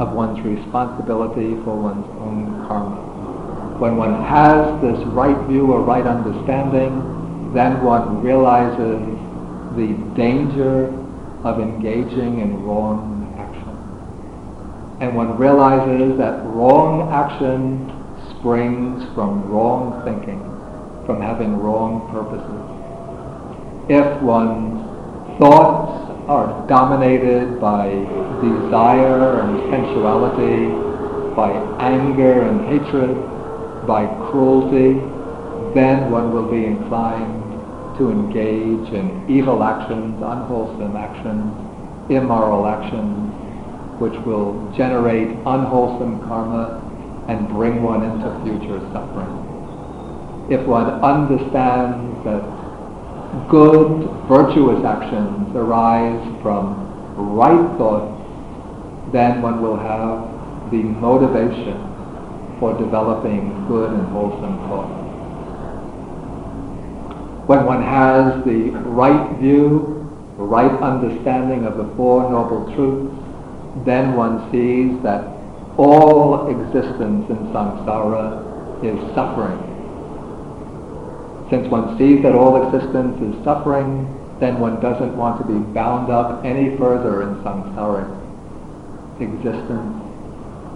[0.00, 3.78] of one's responsibility for one's own karma.
[3.78, 8.98] When one has this right view or right understanding, then one realizes
[9.76, 10.86] the danger
[11.44, 14.98] of engaging in wrong action.
[15.00, 17.92] And one realizes that wrong action
[18.38, 20.40] springs from wrong thinking,
[21.06, 22.62] from having wrong purposes.
[23.88, 24.82] If one's
[25.38, 27.88] thoughts are dominated by
[28.42, 30.72] desire and sensuality,
[31.36, 33.14] by anger and hatred,
[33.86, 34.94] by cruelty,
[35.74, 37.42] then one will be inclined
[37.98, 41.52] to engage in evil actions, unwholesome actions,
[42.10, 43.32] immoral actions,
[44.00, 46.82] which will generate unwholesome karma
[47.28, 49.46] and bring one into future suffering.
[50.50, 52.42] If one understands that
[53.48, 56.86] good, virtuous actions arise from
[57.16, 58.12] right thought,
[59.12, 61.76] then one will have the motivation
[62.58, 65.06] for developing good and wholesome thought.
[67.46, 73.14] When one has the right view, right understanding of the Four Noble Truths,
[73.84, 75.35] then one sees that
[75.76, 78.42] all existence in samsara
[78.82, 79.58] is suffering.
[81.50, 86.10] Since one sees that all existence is suffering, then one doesn't want to be bound
[86.10, 88.08] up any further in samsaric
[89.20, 90.02] existence.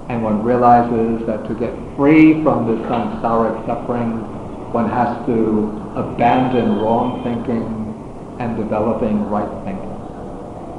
[0.08, 4.18] And one realizes that to get free from this samsaric suffering,
[4.72, 7.80] one has to abandon wrong thinking
[8.38, 9.90] and developing right thinking.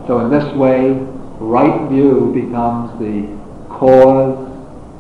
[0.08, 0.94] So in this way,
[1.40, 3.41] right view becomes the
[3.82, 4.38] cause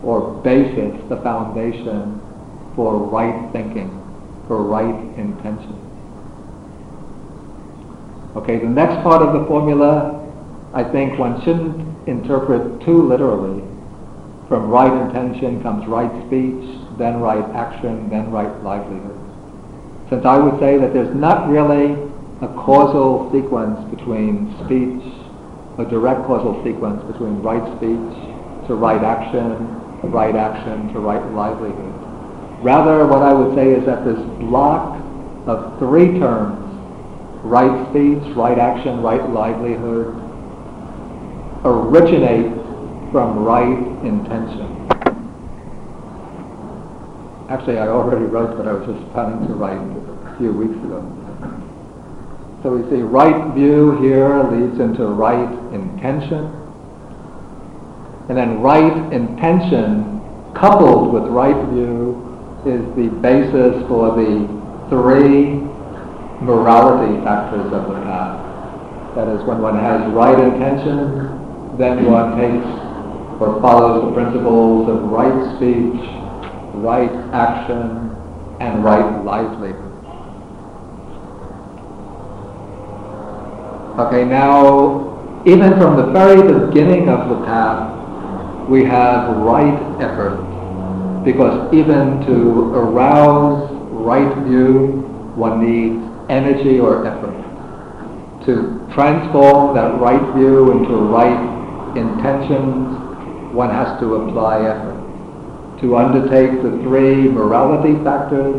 [0.01, 2.19] or basis, the foundation
[2.75, 3.89] for right thinking,
[4.47, 5.77] for right intention.
[8.35, 10.17] Okay, the next part of the formula,
[10.73, 13.61] I think one shouldn't interpret too literally.
[14.49, 16.65] From right intention comes right speech,
[16.97, 19.17] then right action, then right livelihood.
[20.09, 21.93] Since I would say that there's not really
[22.41, 25.05] a causal sequence between speech,
[25.77, 28.30] a direct causal sequence between right speech
[28.67, 31.93] to right action, right action to right livelihood.
[32.63, 34.99] Rather, what I would say is that this block
[35.47, 36.59] of three terms,
[37.43, 40.15] right speech, right action, right livelihood,
[41.65, 42.51] originate
[43.11, 44.77] from right intention.
[47.49, 51.01] Actually, I already wrote what I was just planning to write a few weeks ago.
[52.63, 56.60] So we see right view here leads into right intention.
[58.29, 60.21] And then right intention
[60.53, 62.27] coupled with right view
[62.65, 64.47] is the basis for the
[64.89, 65.59] three
[66.41, 69.15] morality factors of the path.
[69.15, 72.65] That is, when one has right intention, then one takes
[73.41, 75.99] or follows the principles of right speech,
[76.75, 78.15] right action,
[78.59, 79.91] and right livelihood.
[83.99, 88.00] Okay, now, even from the very beginning of the path,
[88.69, 90.37] we have right effort,
[91.23, 95.03] because even to arouse right view,
[95.35, 97.37] one needs energy or effort.
[98.45, 105.01] To transform that right view into right intentions, one has to apply effort
[105.81, 108.55] to undertake the three morality factors,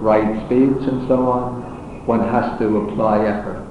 [0.00, 3.66] right speech and so on, one has to apply effort.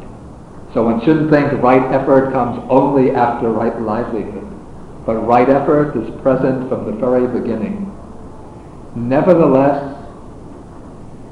[0.74, 4.39] So one shouldn't think right effort comes only after right livelihood,
[5.10, 7.92] but right effort is present from the very beginning.
[8.96, 9.98] Nevertheless,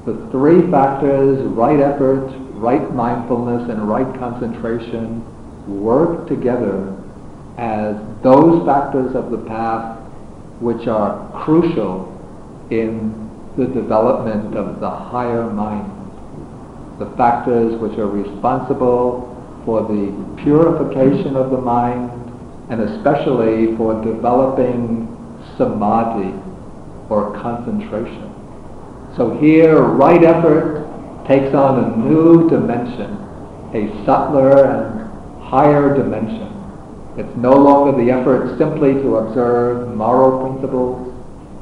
[0.04, 5.24] the three factors, right effort, right mindfulness, and right concentration,
[5.68, 6.92] work together
[7.60, 10.00] as those factors of the path
[10.60, 12.12] which are crucial
[12.72, 15.94] in the development of the higher mind.
[16.98, 22.27] The factors which are responsible for the purification of the mind
[22.70, 25.08] and especially for developing
[25.58, 26.34] samadhi
[27.10, 28.34] or concentration.
[29.16, 30.86] So here, right effort
[31.28, 33.12] takes on a new dimension,
[33.74, 36.54] a subtler and higher dimension.
[37.18, 41.14] It's no longer the effort simply to observe moral principles,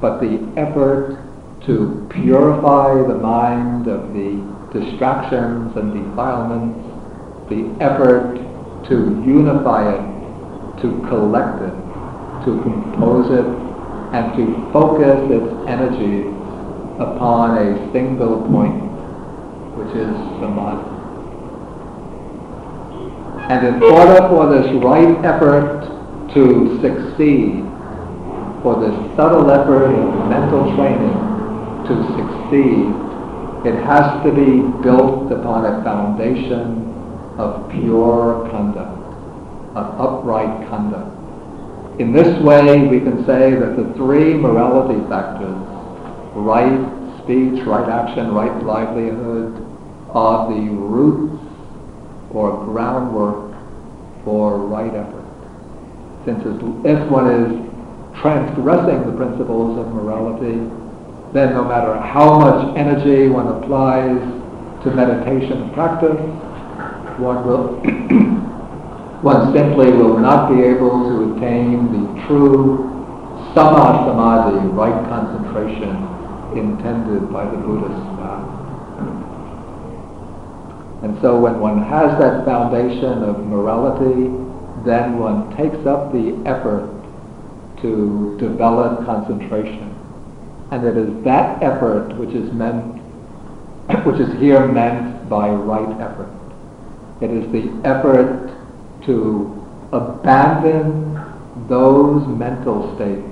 [0.02, 1.22] but the effort
[1.66, 4.42] to purify the mind of the
[4.78, 6.78] distractions and defilements,
[7.50, 8.36] the effort
[8.90, 10.15] to unify it,
[10.86, 11.76] to collect it,
[12.46, 13.46] to compose it,
[14.14, 16.30] and to focus its energy
[17.02, 18.86] upon a single point,
[19.78, 20.94] which is samadhi.
[23.50, 25.90] And in order for this right effort
[26.34, 27.66] to succeed,
[28.62, 31.18] for this subtle effort of mental training
[31.90, 32.90] to succeed,
[33.66, 36.86] it has to be built upon a foundation
[37.38, 38.95] of pure conduct,
[39.76, 41.12] of upright conduct.
[42.00, 45.56] In this way, we can say that the three morality factors,
[46.34, 46.80] right
[47.24, 49.66] speech, right action, right livelihood,
[50.10, 51.42] are the roots
[52.32, 53.54] or groundwork
[54.24, 55.26] for right effort.
[56.26, 56.44] Since
[56.86, 60.56] if one is transgressing the principles of morality,
[61.34, 64.20] then no matter how much energy one applies
[64.84, 66.18] to meditation practice,
[67.20, 67.82] one will
[69.22, 72.92] one simply will not be able to attain the true
[73.54, 75.96] samma samadhi, right concentration
[76.58, 78.56] intended by the Buddhist path.
[81.04, 84.32] And so when one has that foundation of morality,
[84.86, 86.90] then one takes up the effort
[87.82, 89.94] to develop concentration.
[90.72, 93.02] And it is that effort which is meant,
[94.06, 96.32] which is here meant by right effort.
[97.22, 98.52] It is the effort
[99.06, 101.16] to abandon
[101.68, 103.28] those mental states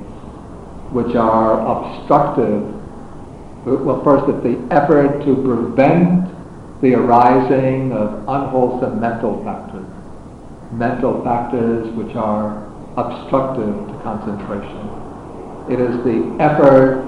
[0.91, 2.61] which are obstructive.
[3.65, 6.29] Well, first, it's the effort to prevent
[6.81, 9.87] the arising of unwholesome mental factors,
[10.71, 12.61] mental factors which are
[12.97, 14.83] obstructive to concentration.
[15.71, 17.07] It is the effort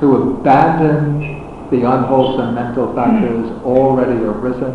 [0.00, 3.64] to abandon the unwholesome mental factors hmm.
[3.64, 4.72] already arisen,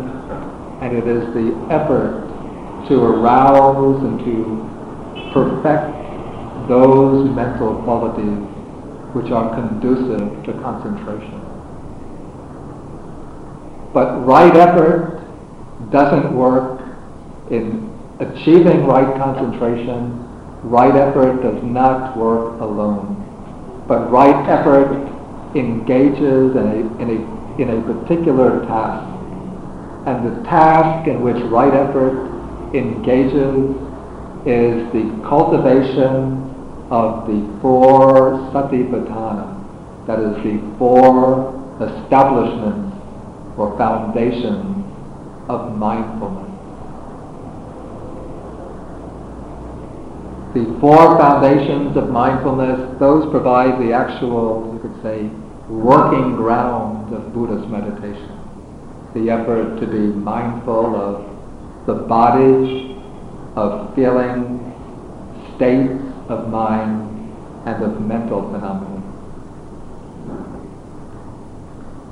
[0.80, 2.25] and it is the effort
[2.88, 5.96] to arouse and to perfect
[6.68, 8.38] those mental qualities
[9.14, 11.40] which are conducive to concentration.
[13.92, 15.24] But right effort
[15.90, 16.82] doesn't work
[17.50, 20.22] in achieving right concentration.
[20.62, 23.22] Right effort does not work alone.
[23.88, 24.90] But right effort
[25.54, 29.12] engages in a, in a, in a particular task.
[30.06, 32.35] And the task in which right effort
[32.74, 33.74] engages
[34.46, 36.46] is the cultivation
[36.90, 42.96] of the four satipatthana, that is the four establishments
[43.56, 44.84] or foundations
[45.48, 46.46] of mindfulness.
[50.54, 55.28] The four foundations of mindfulness, those provide the actual, you could say,
[55.68, 58.30] working ground of Buddhist meditation.
[59.12, 61.35] The effort to be mindful of
[61.86, 62.96] the body
[63.54, 64.60] of feeling,
[65.56, 67.32] states of mind,
[67.64, 69.02] and of mental phenomena.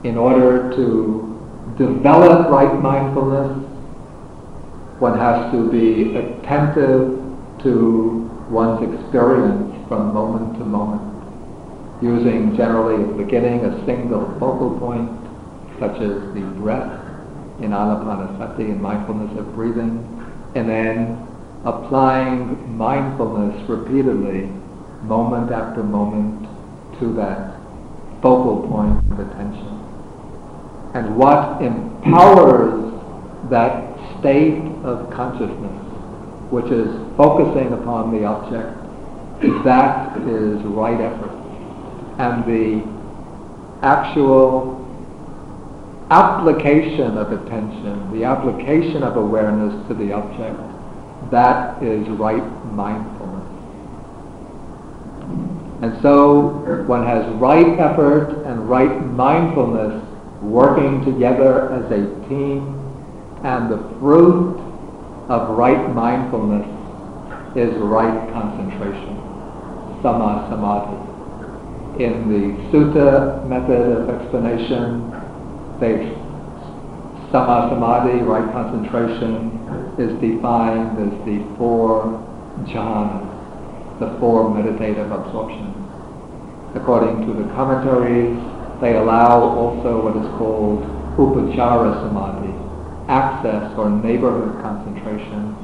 [0.05, 3.59] In order to develop right mindfulness,
[5.01, 7.21] one has to be attentive
[7.63, 11.03] to one's experience from moment to moment,
[12.03, 15.11] using generally at the beginning a single focal point,
[15.81, 17.04] such as the breath,
[17.61, 20.03] in anapanasati and mindfulness of breathing,
[20.55, 21.27] and then
[21.65, 24.49] applying mindfulness repeatedly,
[25.03, 26.49] moment after moment,
[27.01, 27.57] to that
[28.23, 29.81] focal point of attention.
[30.95, 32.93] And what empowers
[33.51, 35.83] that state of consciousness,
[36.51, 38.79] which is focusing upon the object,
[39.65, 41.33] that is right effort.
[42.19, 42.83] And the
[43.83, 44.84] actual
[46.11, 50.61] application of attention, the application of awareness to the object,
[51.31, 53.49] that is right mindfulness.
[55.83, 60.03] And so one has right effort and right mindfulness
[60.43, 62.81] working together as a team,
[63.43, 64.59] and the fruit
[65.29, 66.67] of right mindfulness
[67.57, 69.17] is right concentration,
[70.03, 71.01] samma samadhi.
[72.05, 75.14] In the sutta method of explanation,
[75.81, 76.15] they
[77.35, 79.51] Samma Samadhi, right concentration,
[79.99, 82.23] is defined as the four
[82.63, 85.75] jhanas, the four meditative absorptions.
[86.77, 88.39] According to the commentaries,
[88.81, 90.83] they allow also what is called
[91.19, 92.55] upachara samadhi,
[93.09, 95.57] access or neighborhood concentration,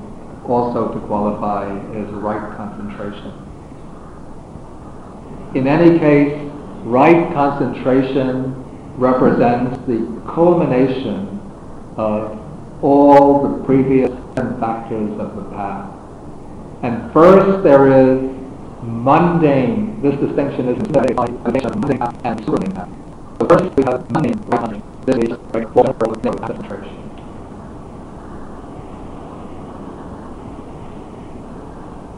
[0.48, 3.30] also to qualify as right concentration.
[5.54, 6.50] In any case,
[6.82, 8.59] right concentration
[9.00, 9.98] represents the
[10.28, 11.40] culmination
[11.96, 12.38] of
[12.82, 15.90] all the previous factors of the past.
[16.82, 18.20] And first there is
[18.82, 21.18] mundane, this distinction is mundane
[22.24, 22.88] and path.
[23.38, 24.82] So first we have mundane.
[25.06, 25.38] This is
[26.22, 26.96] concentration.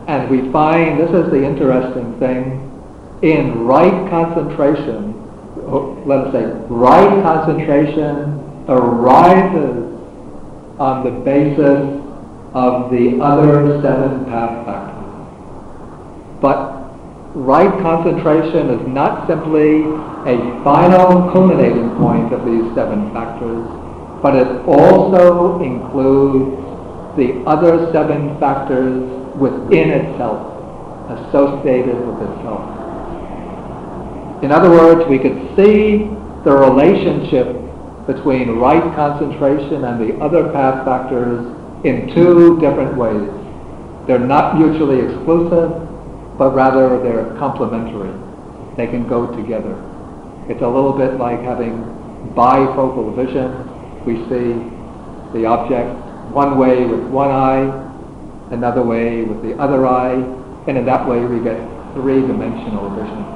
[0.09, 2.69] And we find, this is the interesting thing,
[3.23, 5.22] in right concentration,
[6.07, 9.89] let us say, right concentration arises
[10.79, 12.03] on the basis
[12.55, 14.99] of the other seven path factors.
[16.41, 16.83] But
[17.35, 19.85] right concentration is not simply
[20.27, 23.67] a final culminating point of these seven factors,
[24.23, 26.57] but it also includes
[27.17, 29.03] the other seven factors
[29.37, 30.41] within itself,
[31.11, 32.82] associated with itself.
[34.43, 36.11] In other words, we could see
[36.43, 37.55] the relationship
[38.09, 41.47] between right concentration and the other path factors
[41.85, 43.31] in two different ways.
[44.09, 45.71] They're not mutually exclusive,
[46.37, 48.11] but rather they're complementary.
[48.77, 49.79] They can go together.
[50.49, 51.79] It's a little bit like having
[52.35, 53.55] bifocal vision.
[54.05, 54.59] We see
[55.39, 55.89] the object
[56.35, 57.71] one way with one eye,
[58.51, 60.15] another way with the other eye,
[60.67, 61.61] and in that way we get
[61.95, 63.32] three-dimensional vision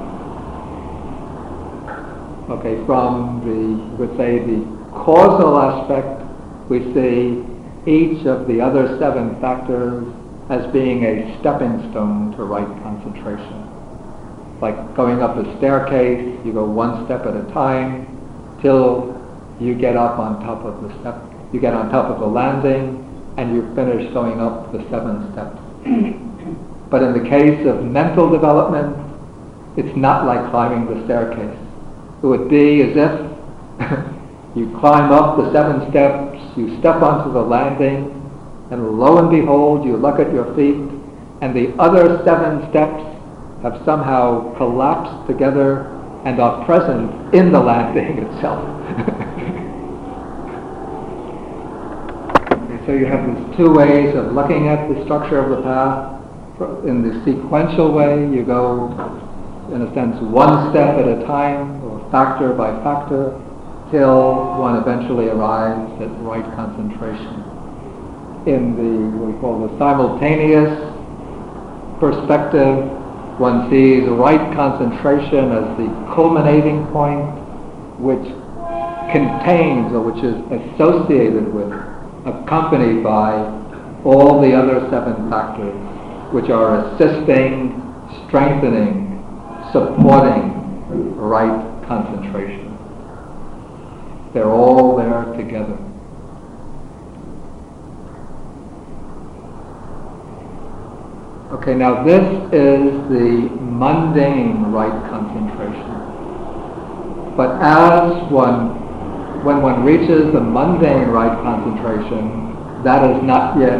[2.49, 6.23] okay, from the, would say, the causal aspect,
[6.69, 7.43] we see
[7.85, 10.05] each of the other seven factors
[10.49, 13.63] as being a stepping stone to right concentration.
[14.61, 18.07] Like going up a staircase, you go one step at a time
[18.61, 19.13] till
[19.59, 21.21] you get up on top of the step,
[21.51, 23.03] you get on top of the landing,
[23.37, 25.59] and you finish going up the seven steps.
[26.89, 28.95] but in the case of mental development,
[29.77, 31.66] it's not like climbing the staircase
[32.21, 33.21] it would be as if
[34.55, 38.13] you climb up the seven steps, you step onto the landing,
[38.71, 40.75] and lo and behold, you look at your feet,
[41.41, 43.03] and the other seven steps
[43.61, 45.93] have somehow collapsed together
[46.25, 48.63] and are present in the landing itself.
[52.87, 56.13] so you have these two ways of looking at the structure of the path.
[56.87, 58.87] In the sequential way, you go,
[59.73, 61.76] in a sense, one step at a time,
[62.11, 63.39] factor by factor
[63.91, 67.43] till one eventually arrives at right concentration.
[68.45, 70.71] In the, what we call the simultaneous
[71.99, 72.85] perspective,
[73.39, 77.27] one sees right concentration as the culminating point
[77.99, 78.23] which
[79.11, 81.71] contains or which is associated with,
[82.25, 83.39] accompanied by
[84.03, 85.75] all the other seven factors
[86.33, 87.81] which are assisting,
[88.27, 89.23] strengthening,
[89.71, 90.53] supporting
[91.15, 92.77] right concentration.
[94.33, 95.77] They're all there together.
[101.49, 105.97] Okay, now this is the mundane right concentration.
[107.37, 113.79] But as one, when one reaches the mundane right concentration, that is not yet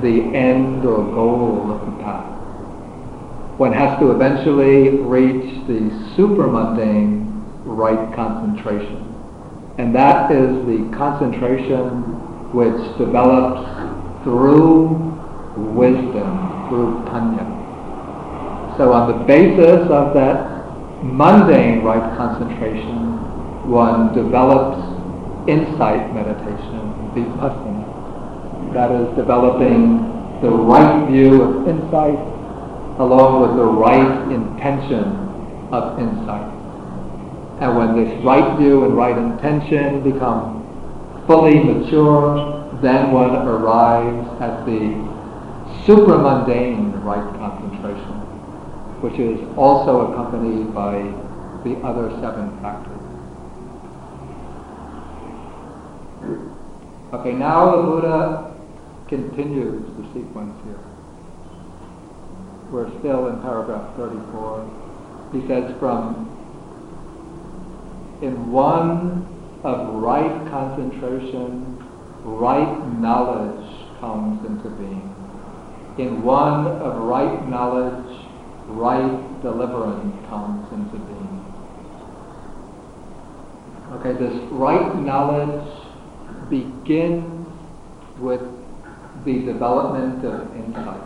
[0.00, 2.28] the end or goal of the path.
[3.58, 7.21] One has to eventually reach the supramundane
[7.72, 9.08] right concentration.
[9.78, 12.02] And that is the concentration
[12.52, 13.64] which develops
[14.24, 14.88] through
[15.56, 17.62] wisdom, through panya.
[18.76, 20.52] So on the basis of that
[21.02, 23.18] mundane right concentration,
[23.68, 24.78] one develops
[25.48, 28.72] insight meditation, vipassana.
[28.74, 29.98] That is developing
[30.42, 32.18] the right view of insight
[33.00, 35.04] along with the right intention
[35.72, 36.51] of insight.
[37.62, 40.66] And when this right view and right intention become
[41.28, 44.98] fully mature, then one arrives at the
[45.86, 48.18] supramundane right concentration,
[49.00, 51.02] which is also accompanied by
[51.62, 52.98] the other seven factors.
[57.12, 58.56] Okay, now the Buddha
[59.06, 60.80] continues the sequence here.
[62.72, 65.30] We're still in paragraph 34.
[65.32, 66.31] He says, from
[68.22, 69.26] in one
[69.64, 71.76] of right concentration,
[72.22, 75.14] right knowledge comes into being.
[75.98, 78.26] In one of right knowledge,
[78.68, 81.44] right deliverance comes into being.
[83.98, 85.68] Okay, this right knowledge
[86.48, 87.46] begins
[88.18, 88.40] with
[89.24, 91.02] the development of insight.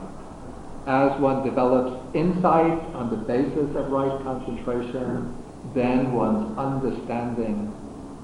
[0.87, 5.35] As one develops insight on the basis of right concentration,
[5.77, 7.71] then one's understanding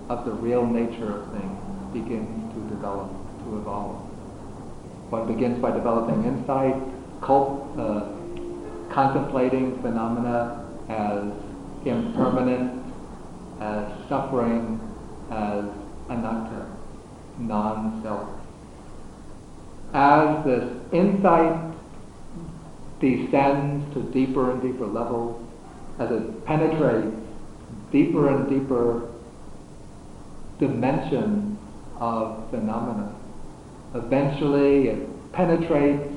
[0.08, 3.10] of the real nature of things begins to develop,
[3.44, 3.96] to evolve.
[5.10, 6.74] One begins by developing insight,
[7.20, 8.08] cult, uh,
[8.90, 11.30] contemplating phenomena as
[11.84, 12.82] impermanent,
[13.60, 14.80] as suffering,
[15.30, 15.66] as
[16.08, 16.66] anatta,
[17.38, 18.30] non-self.
[19.92, 21.74] As this insight
[22.98, 25.46] descends to deeper and deeper levels,
[25.98, 27.21] as it penetrates
[27.92, 29.08] deeper and deeper
[30.58, 31.58] dimension
[32.00, 33.14] of phenomena,
[33.94, 36.08] eventually it penetrates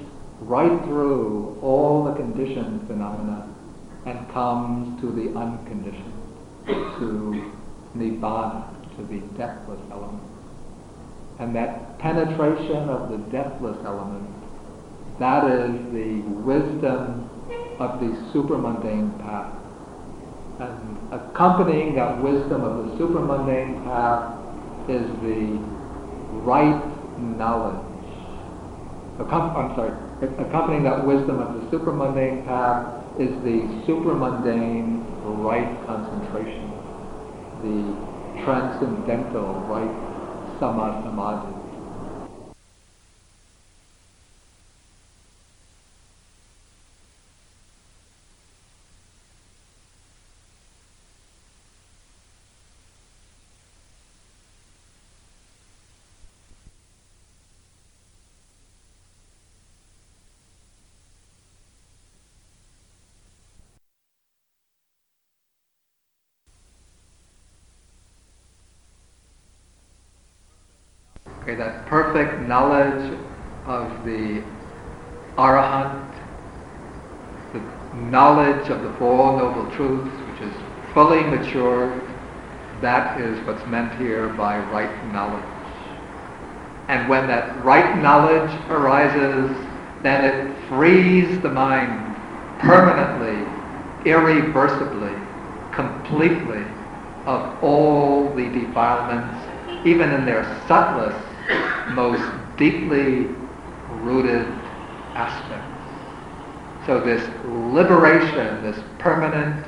[0.42, 3.48] right through all the conditioned phenomena
[4.06, 6.14] and comes to the unconditioned,
[6.66, 7.52] to
[7.96, 10.24] nibbana, to the deathless element.
[11.40, 14.30] And that penetration of the deathless element,
[15.20, 17.30] that is the wisdom
[17.80, 19.54] of the supermundane path.
[20.58, 24.40] And accompanying that wisdom of the supermundane path
[24.90, 25.60] is the
[26.44, 26.82] right
[27.20, 27.84] knowledge.
[29.20, 29.92] Accom- I'm sorry,
[30.40, 35.04] accompanying that wisdom of the supermundane path is the supramundane
[35.44, 36.72] right concentration,
[37.62, 39.92] the transcendental right
[40.60, 41.56] samadhi.
[71.46, 73.20] Okay, that perfect knowledge
[73.66, 74.42] of the
[75.38, 76.10] arahant,
[77.52, 77.60] the
[78.10, 80.56] knowledge of the Four Noble Truths, which is
[80.94, 81.90] fully mature,
[82.80, 85.44] that is what's meant here by right knowledge.
[86.88, 89.52] And when that right knowledge arises,
[90.02, 92.16] then it frees the mind
[92.60, 93.46] permanently,
[94.10, 95.14] irreversibly,
[95.74, 96.64] completely
[97.26, 99.36] of all the defilements,
[99.86, 101.20] even in their subtlest
[101.94, 103.28] most deeply
[103.90, 104.48] rooted
[105.14, 105.76] aspects.
[106.86, 109.66] So this liberation, this permanent,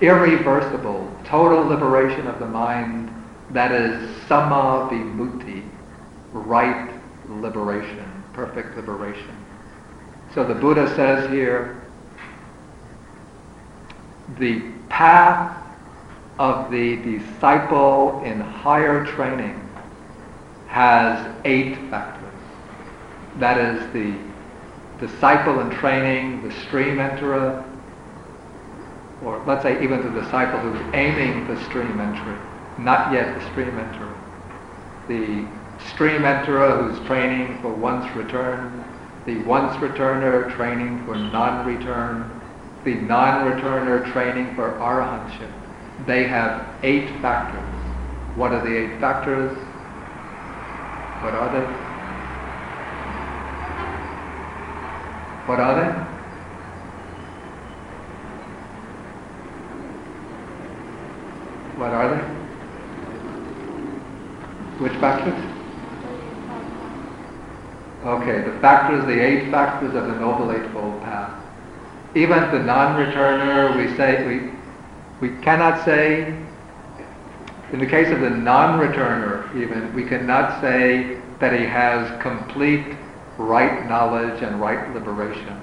[0.00, 3.10] irreversible, total liberation of the mind,
[3.50, 4.88] that is samma
[6.32, 6.90] right
[7.28, 9.36] liberation, perfect liberation.
[10.34, 11.82] So the Buddha says here,
[14.38, 15.56] the path
[16.38, 19.56] of the disciple in higher training
[20.68, 22.19] has eight factors.
[23.40, 24.14] That is the
[25.04, 27.64] disciple in training, the stream enterer,
[29.24, 32.36] or let's say even the disciple who's aiming for stream entry,
[32.78, 34.14] not yet the stream enterer.
[35.08, 35.46] The
[35.88, 38.84] stream enterer who's training for once return,
[39.24, 42.30] the once returner training for non-return,
[42.84, 45.50] the non-returner training for arahantship.
[46.06, 47.62] They have eight factors.
[48.36, 49.56] What are the eight factors?
[51.22, 51.89] What are they?
[55.50, 55.90] What are they?
[61.76, 62.22] What are they?
[64.78, 65.34] Which factors?
[68.04, 71.42] Okay, the factors, the eight factors of the Noble Eightfold Path.
[72.14, 74.52] Even the non-returner, we say we
[75.20, 76.32] we cannot say
[77.72, 82.94] in the case of the non-returner, even, we cannot say that he has complete
[83.40, 85.60] right knowledge and right liberation.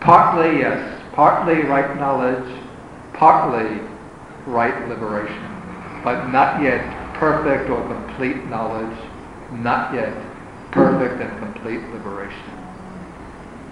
[0.00, 2.48] Partly, yes, partly right knowledge,
[3.12, 3.80] partly
[4.46, 5.42] right liberation,
[6.02, 6.82] but not yet
[7.14, 8.96] perfect or complete knowledge,
[9.52, 10.14] not yet
[10.70, 12.52] perfect and complete liberation.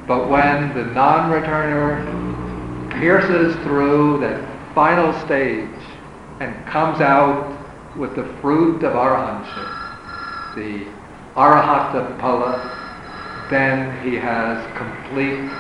[0.07, 2.05] But when the non-returner
[3.01, 4.45] pierces through that
[4.75, 5.71] final stage
[6.41, 7.57] and comes out
[7.97, 9.73] with the fruit of arahantship,
[10.55, 10.87] the
[11.35, 12.76] arahatta phala,
[13.49, 15.51] then he has complete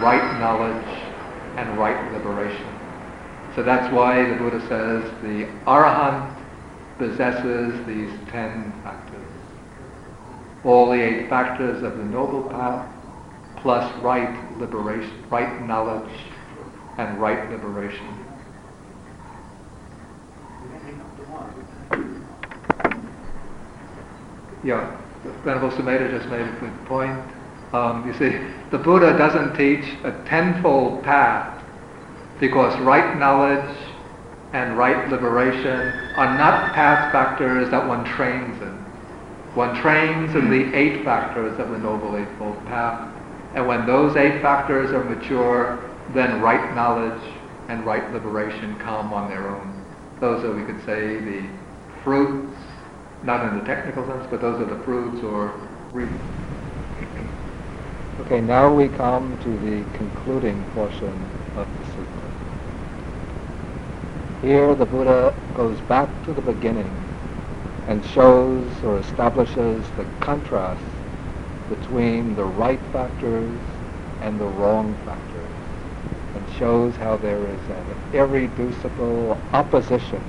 [0.00, 0.86] right knowledge
[1.56, 2.66] and right liberation.
[3.54, 6.34] So that's why the Buddha says the arahant
[6.98, 9.20] possesses these ten factors.
[10.64, 12.86] All the eight factors of the noble path,
[13.56, 16.10] plus right liberation, right knowledge,
[16.98, 18.06] and right liberation.
[24.62, 27.18] yeah, Venerable just made a good point.
[27.72, 28.40] Um, you see,
[28.70, 31.62] the Buddha doesn't teach a tenfold path
[32.40, 33.76] because right knowledge
[34.52, 38.80] and right liberation are not path factors that one trains in.
[39.54, 43.14] One trains in the eight factors of the Noble Eightfold Path.
[43.54, 45.78] And when those eight factors are mature,
[46.14, 47.20] then right knowledge
[47.68, 49.84] and right liberation come on their own.
[50.20, 51.46] those are, we could say, the
[52.02, 52.56] fruits,
[53.22, 55.52] not in the technical sense, but those are the fruits or
[55.92, 56.08] re-
[58.20, 61.10] Okay, now we come to the concluding portion
[61.56, 62.30] of the sutta.
[64.42, 66.92] Here the Buddha goes back to the beginning
[67.88, 70.82] and shows or establishes the contrast
[71.68, 73.58] between the right factors
[74.22, 75.50] and the wrong factors
[76.34, 80.20] and shows how there is an irreducible opposition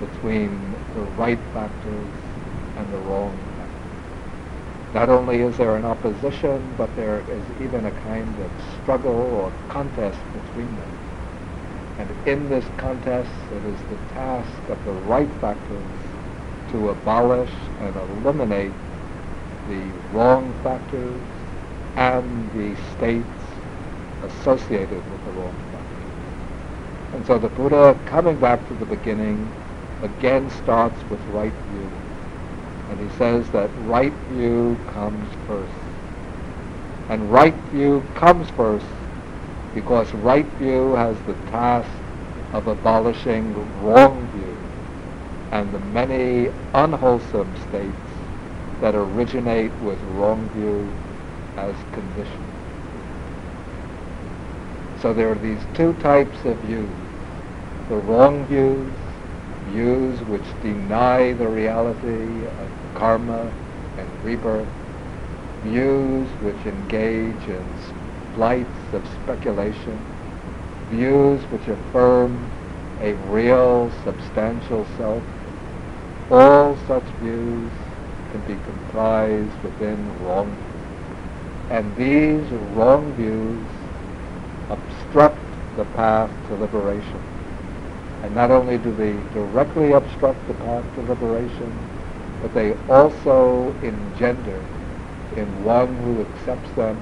[0.00, 2.08] between the right factors
[2.76, 3.80] and the wrong factors.
[4.94, 8.50] Not only is there an opposition, but there is even a kind of
[8.82, 10.90] struggle or contest between them.
[11.98, 15.84] And in this contest, it is the task of the right factors
[16.72, 18.72] to abolish and eliminate
[19.68, 21.20] the wrong factors
[21.96, 23.26] and the states
[24.24, 26.10] associated with the wrong factors.
[27.14, 29.59] And so the Buddha, coming back to the beginning,
[30.02, 31.90] again starts with right view.
[32.90, 35.72] And he says that right view comes first.
[37.08, 38.86] And right view comes first
[39.74, 41.88] because right view has the task
[42.52, 44.56] of abolishing wrong view
[45.52, 47.96] and the many unwholesome states
[48.80, 50.88] that originate with wrong view
[51.56, 52.44] as condition.
[55.02, 56.88] So there are these two types of views.
[57.88, 58.92] The wrong views,
[59.68, 63.50] views which deny the reality of karma
[63.98, 64.68] and rebirth,
[65.62, 67.64] views which engage in
[68.34, 69.98] flights of speculation,
[70.90, 72.50] views which affirm
[73.00, 75.22] a real, substantial self.
[76.30, 77.70] All such views
[78.32, 80.70] can be comprised within wrong views.
[81.70, 83.64] And these wrong views
[84.70, 85.38] obstruct
[85.76, 87.29] the path to liberation.
[88.22, 91.72] And not only do they directly obstruct the path to liberation,
[92.42, 94.60] but they also engender
[95.36, 96.96] in one who accepts them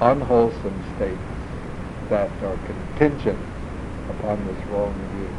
[0.00, 1.18] unwholesome states
[2.10, 3.38] that are contingent
[4.10, 5.30] upon this wrong view.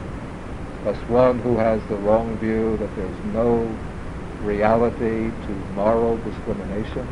[0.86, 3.68] Thus one who has the wrong view that there's no
[4.43, 7.06] reality to moral discrimination,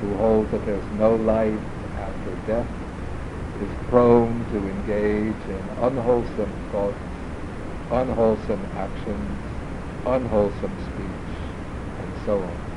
[0.00, 1.60] who holds that there's no life
[1.98, 2.81] after death,
[3.62, 6.96] is prone to engage in unwholesome thoughts,
[7.90, 9.38] unwholesome actions,
[10.06, 11.32] unwholesome speech,
[12.00, 12.72] and so on.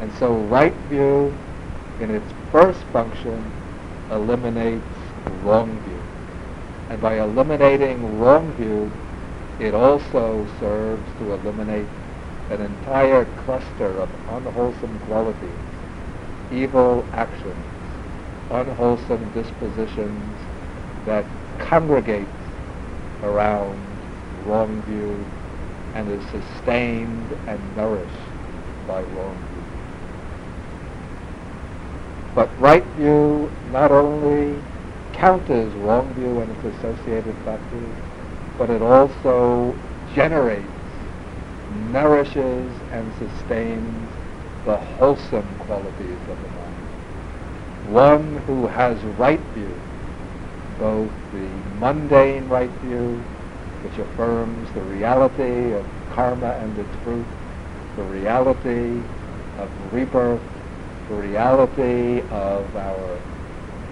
[0.00, 1.32] And so right view,
[2.00, 3.42] in its first function,
[4.10, 4.82] eliminates
[5.42, 6.02] wrong view.
[6.90, 8.90] And by eliminating wrong view,
[9.60, 11.88] it also serves to eliminate
[12.50, 15.50] an entire cluster of unwholesome qualities,
[16.52, 17.75] evil actions,
[18.50, 20.36] unwholesome dispositions
[21.06, 21.24] that
[21.58, 22.28] congregate
[23.22, 23.76] around
[24.44, 25.26] wrong view
[25.94, 28.12] and is sustained and nourished
[28.86, 29.76] by wrong view.
[32.34, 34.60] But right view not only
[35.14, 37.94] counters wrong view and its associated factors,
[38.58, 39.74] but it also
[40.14, 40.68] generates,
[41.90, 44.08] nourishes, and sustains
[44.66, 46.55] the wholesome qualities of mind.
[47.88, 49.72] One who has right view,
[50.78, 53.22] both the mundane right view,
[53.82, 57.24] which affirms the reality of karma and its fruit,
[57.96, 59.00] the reality
[59.58, 60.40] of rebirth,
[61.08, 63.18] the reality of our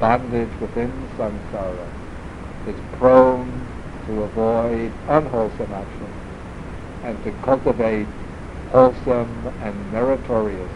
[0.01, 1.89] bondage within samsara,
[2.69, 3.49] is prone
[4.07, 6.15] to avoid unwholesome actions
[7.05, 8.07] and to cultivate
[8.71, 10.71] wholesome and meritorious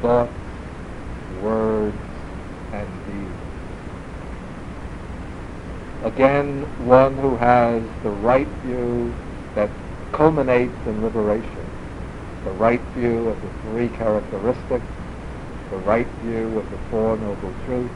[0.00, 0.32] thoughts,
[1.40, 1.71] words,
[2.72, 3.42] and deeds.
[6.04, 9.14] Again, one who has the right view
[9.54, 9.70] that
[10.12, 11.66] culminates in liberation,
[12.44, 14.84] the right view of the three characteristics,
[15.70, 17.94] the right view of the Four Noble Truths,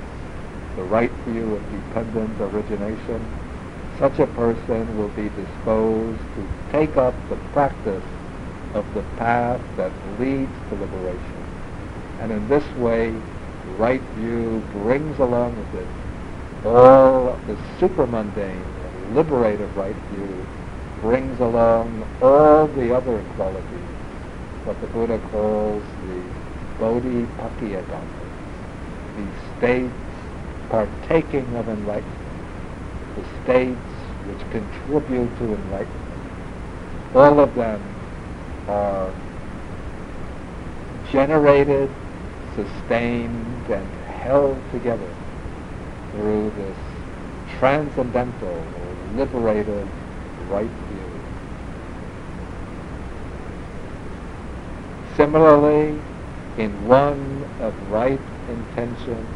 [0.77, 3.21] the right view of dependent origination,
[3.99, 8.05] such a person will be disposed to take up the practice
[8.75, 11.45] of the path that leads to liberation.
[12.21, 13.15] And in this way,
[13.79, 15.89] right view brings along with it
[16.67, 18.65] all the supramundane,
[19.15, 20.47] liberative right view
[21.01, 23.63] brings along all the other qualities,
[24.65, 26.23] what the Buddha calls the
[26.81, 28.37] bodhipakkhiya dhammas,
[29.17, 29.93] the states
[30.71, 32.17] partaking of enlightenment,
[33.17, 33.79] the states
[34.27, 36.03] which contribute to enlightenment.
[37.15, 37.81] All of them
[38.69, 39.13] are
[41.13, 41.89] generated,
[42.57, 43.87] sustained, and
[44.23, 45.11] held together
[46.13, 46.77] through this
[47.59, 49.87] transcendental or liberated
[50.51, 51.11] right view.
[55.17, 55.99] Similarly,
[56.59, 59.27] in one of right intention,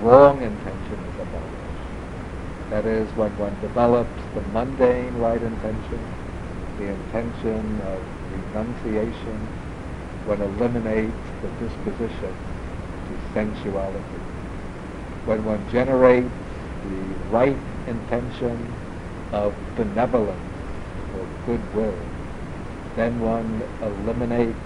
[0.00, 2.70] wrong intention is abolished.
[2.70, 6.00] That is, when one develops the mundane right intention,
[6.78, 9.38] the intention of renunciation,
[10.26, 12.34] one eliminates the disposition
[13.36, 14.00] sensuality.
[15.26, 16.30] When one generates
[16.82, 18.74] the right intention
[19.30, 20.40] of benevolence
[21.14, 21.98] or goodwill,
[22.96, 24.65] then one eliminates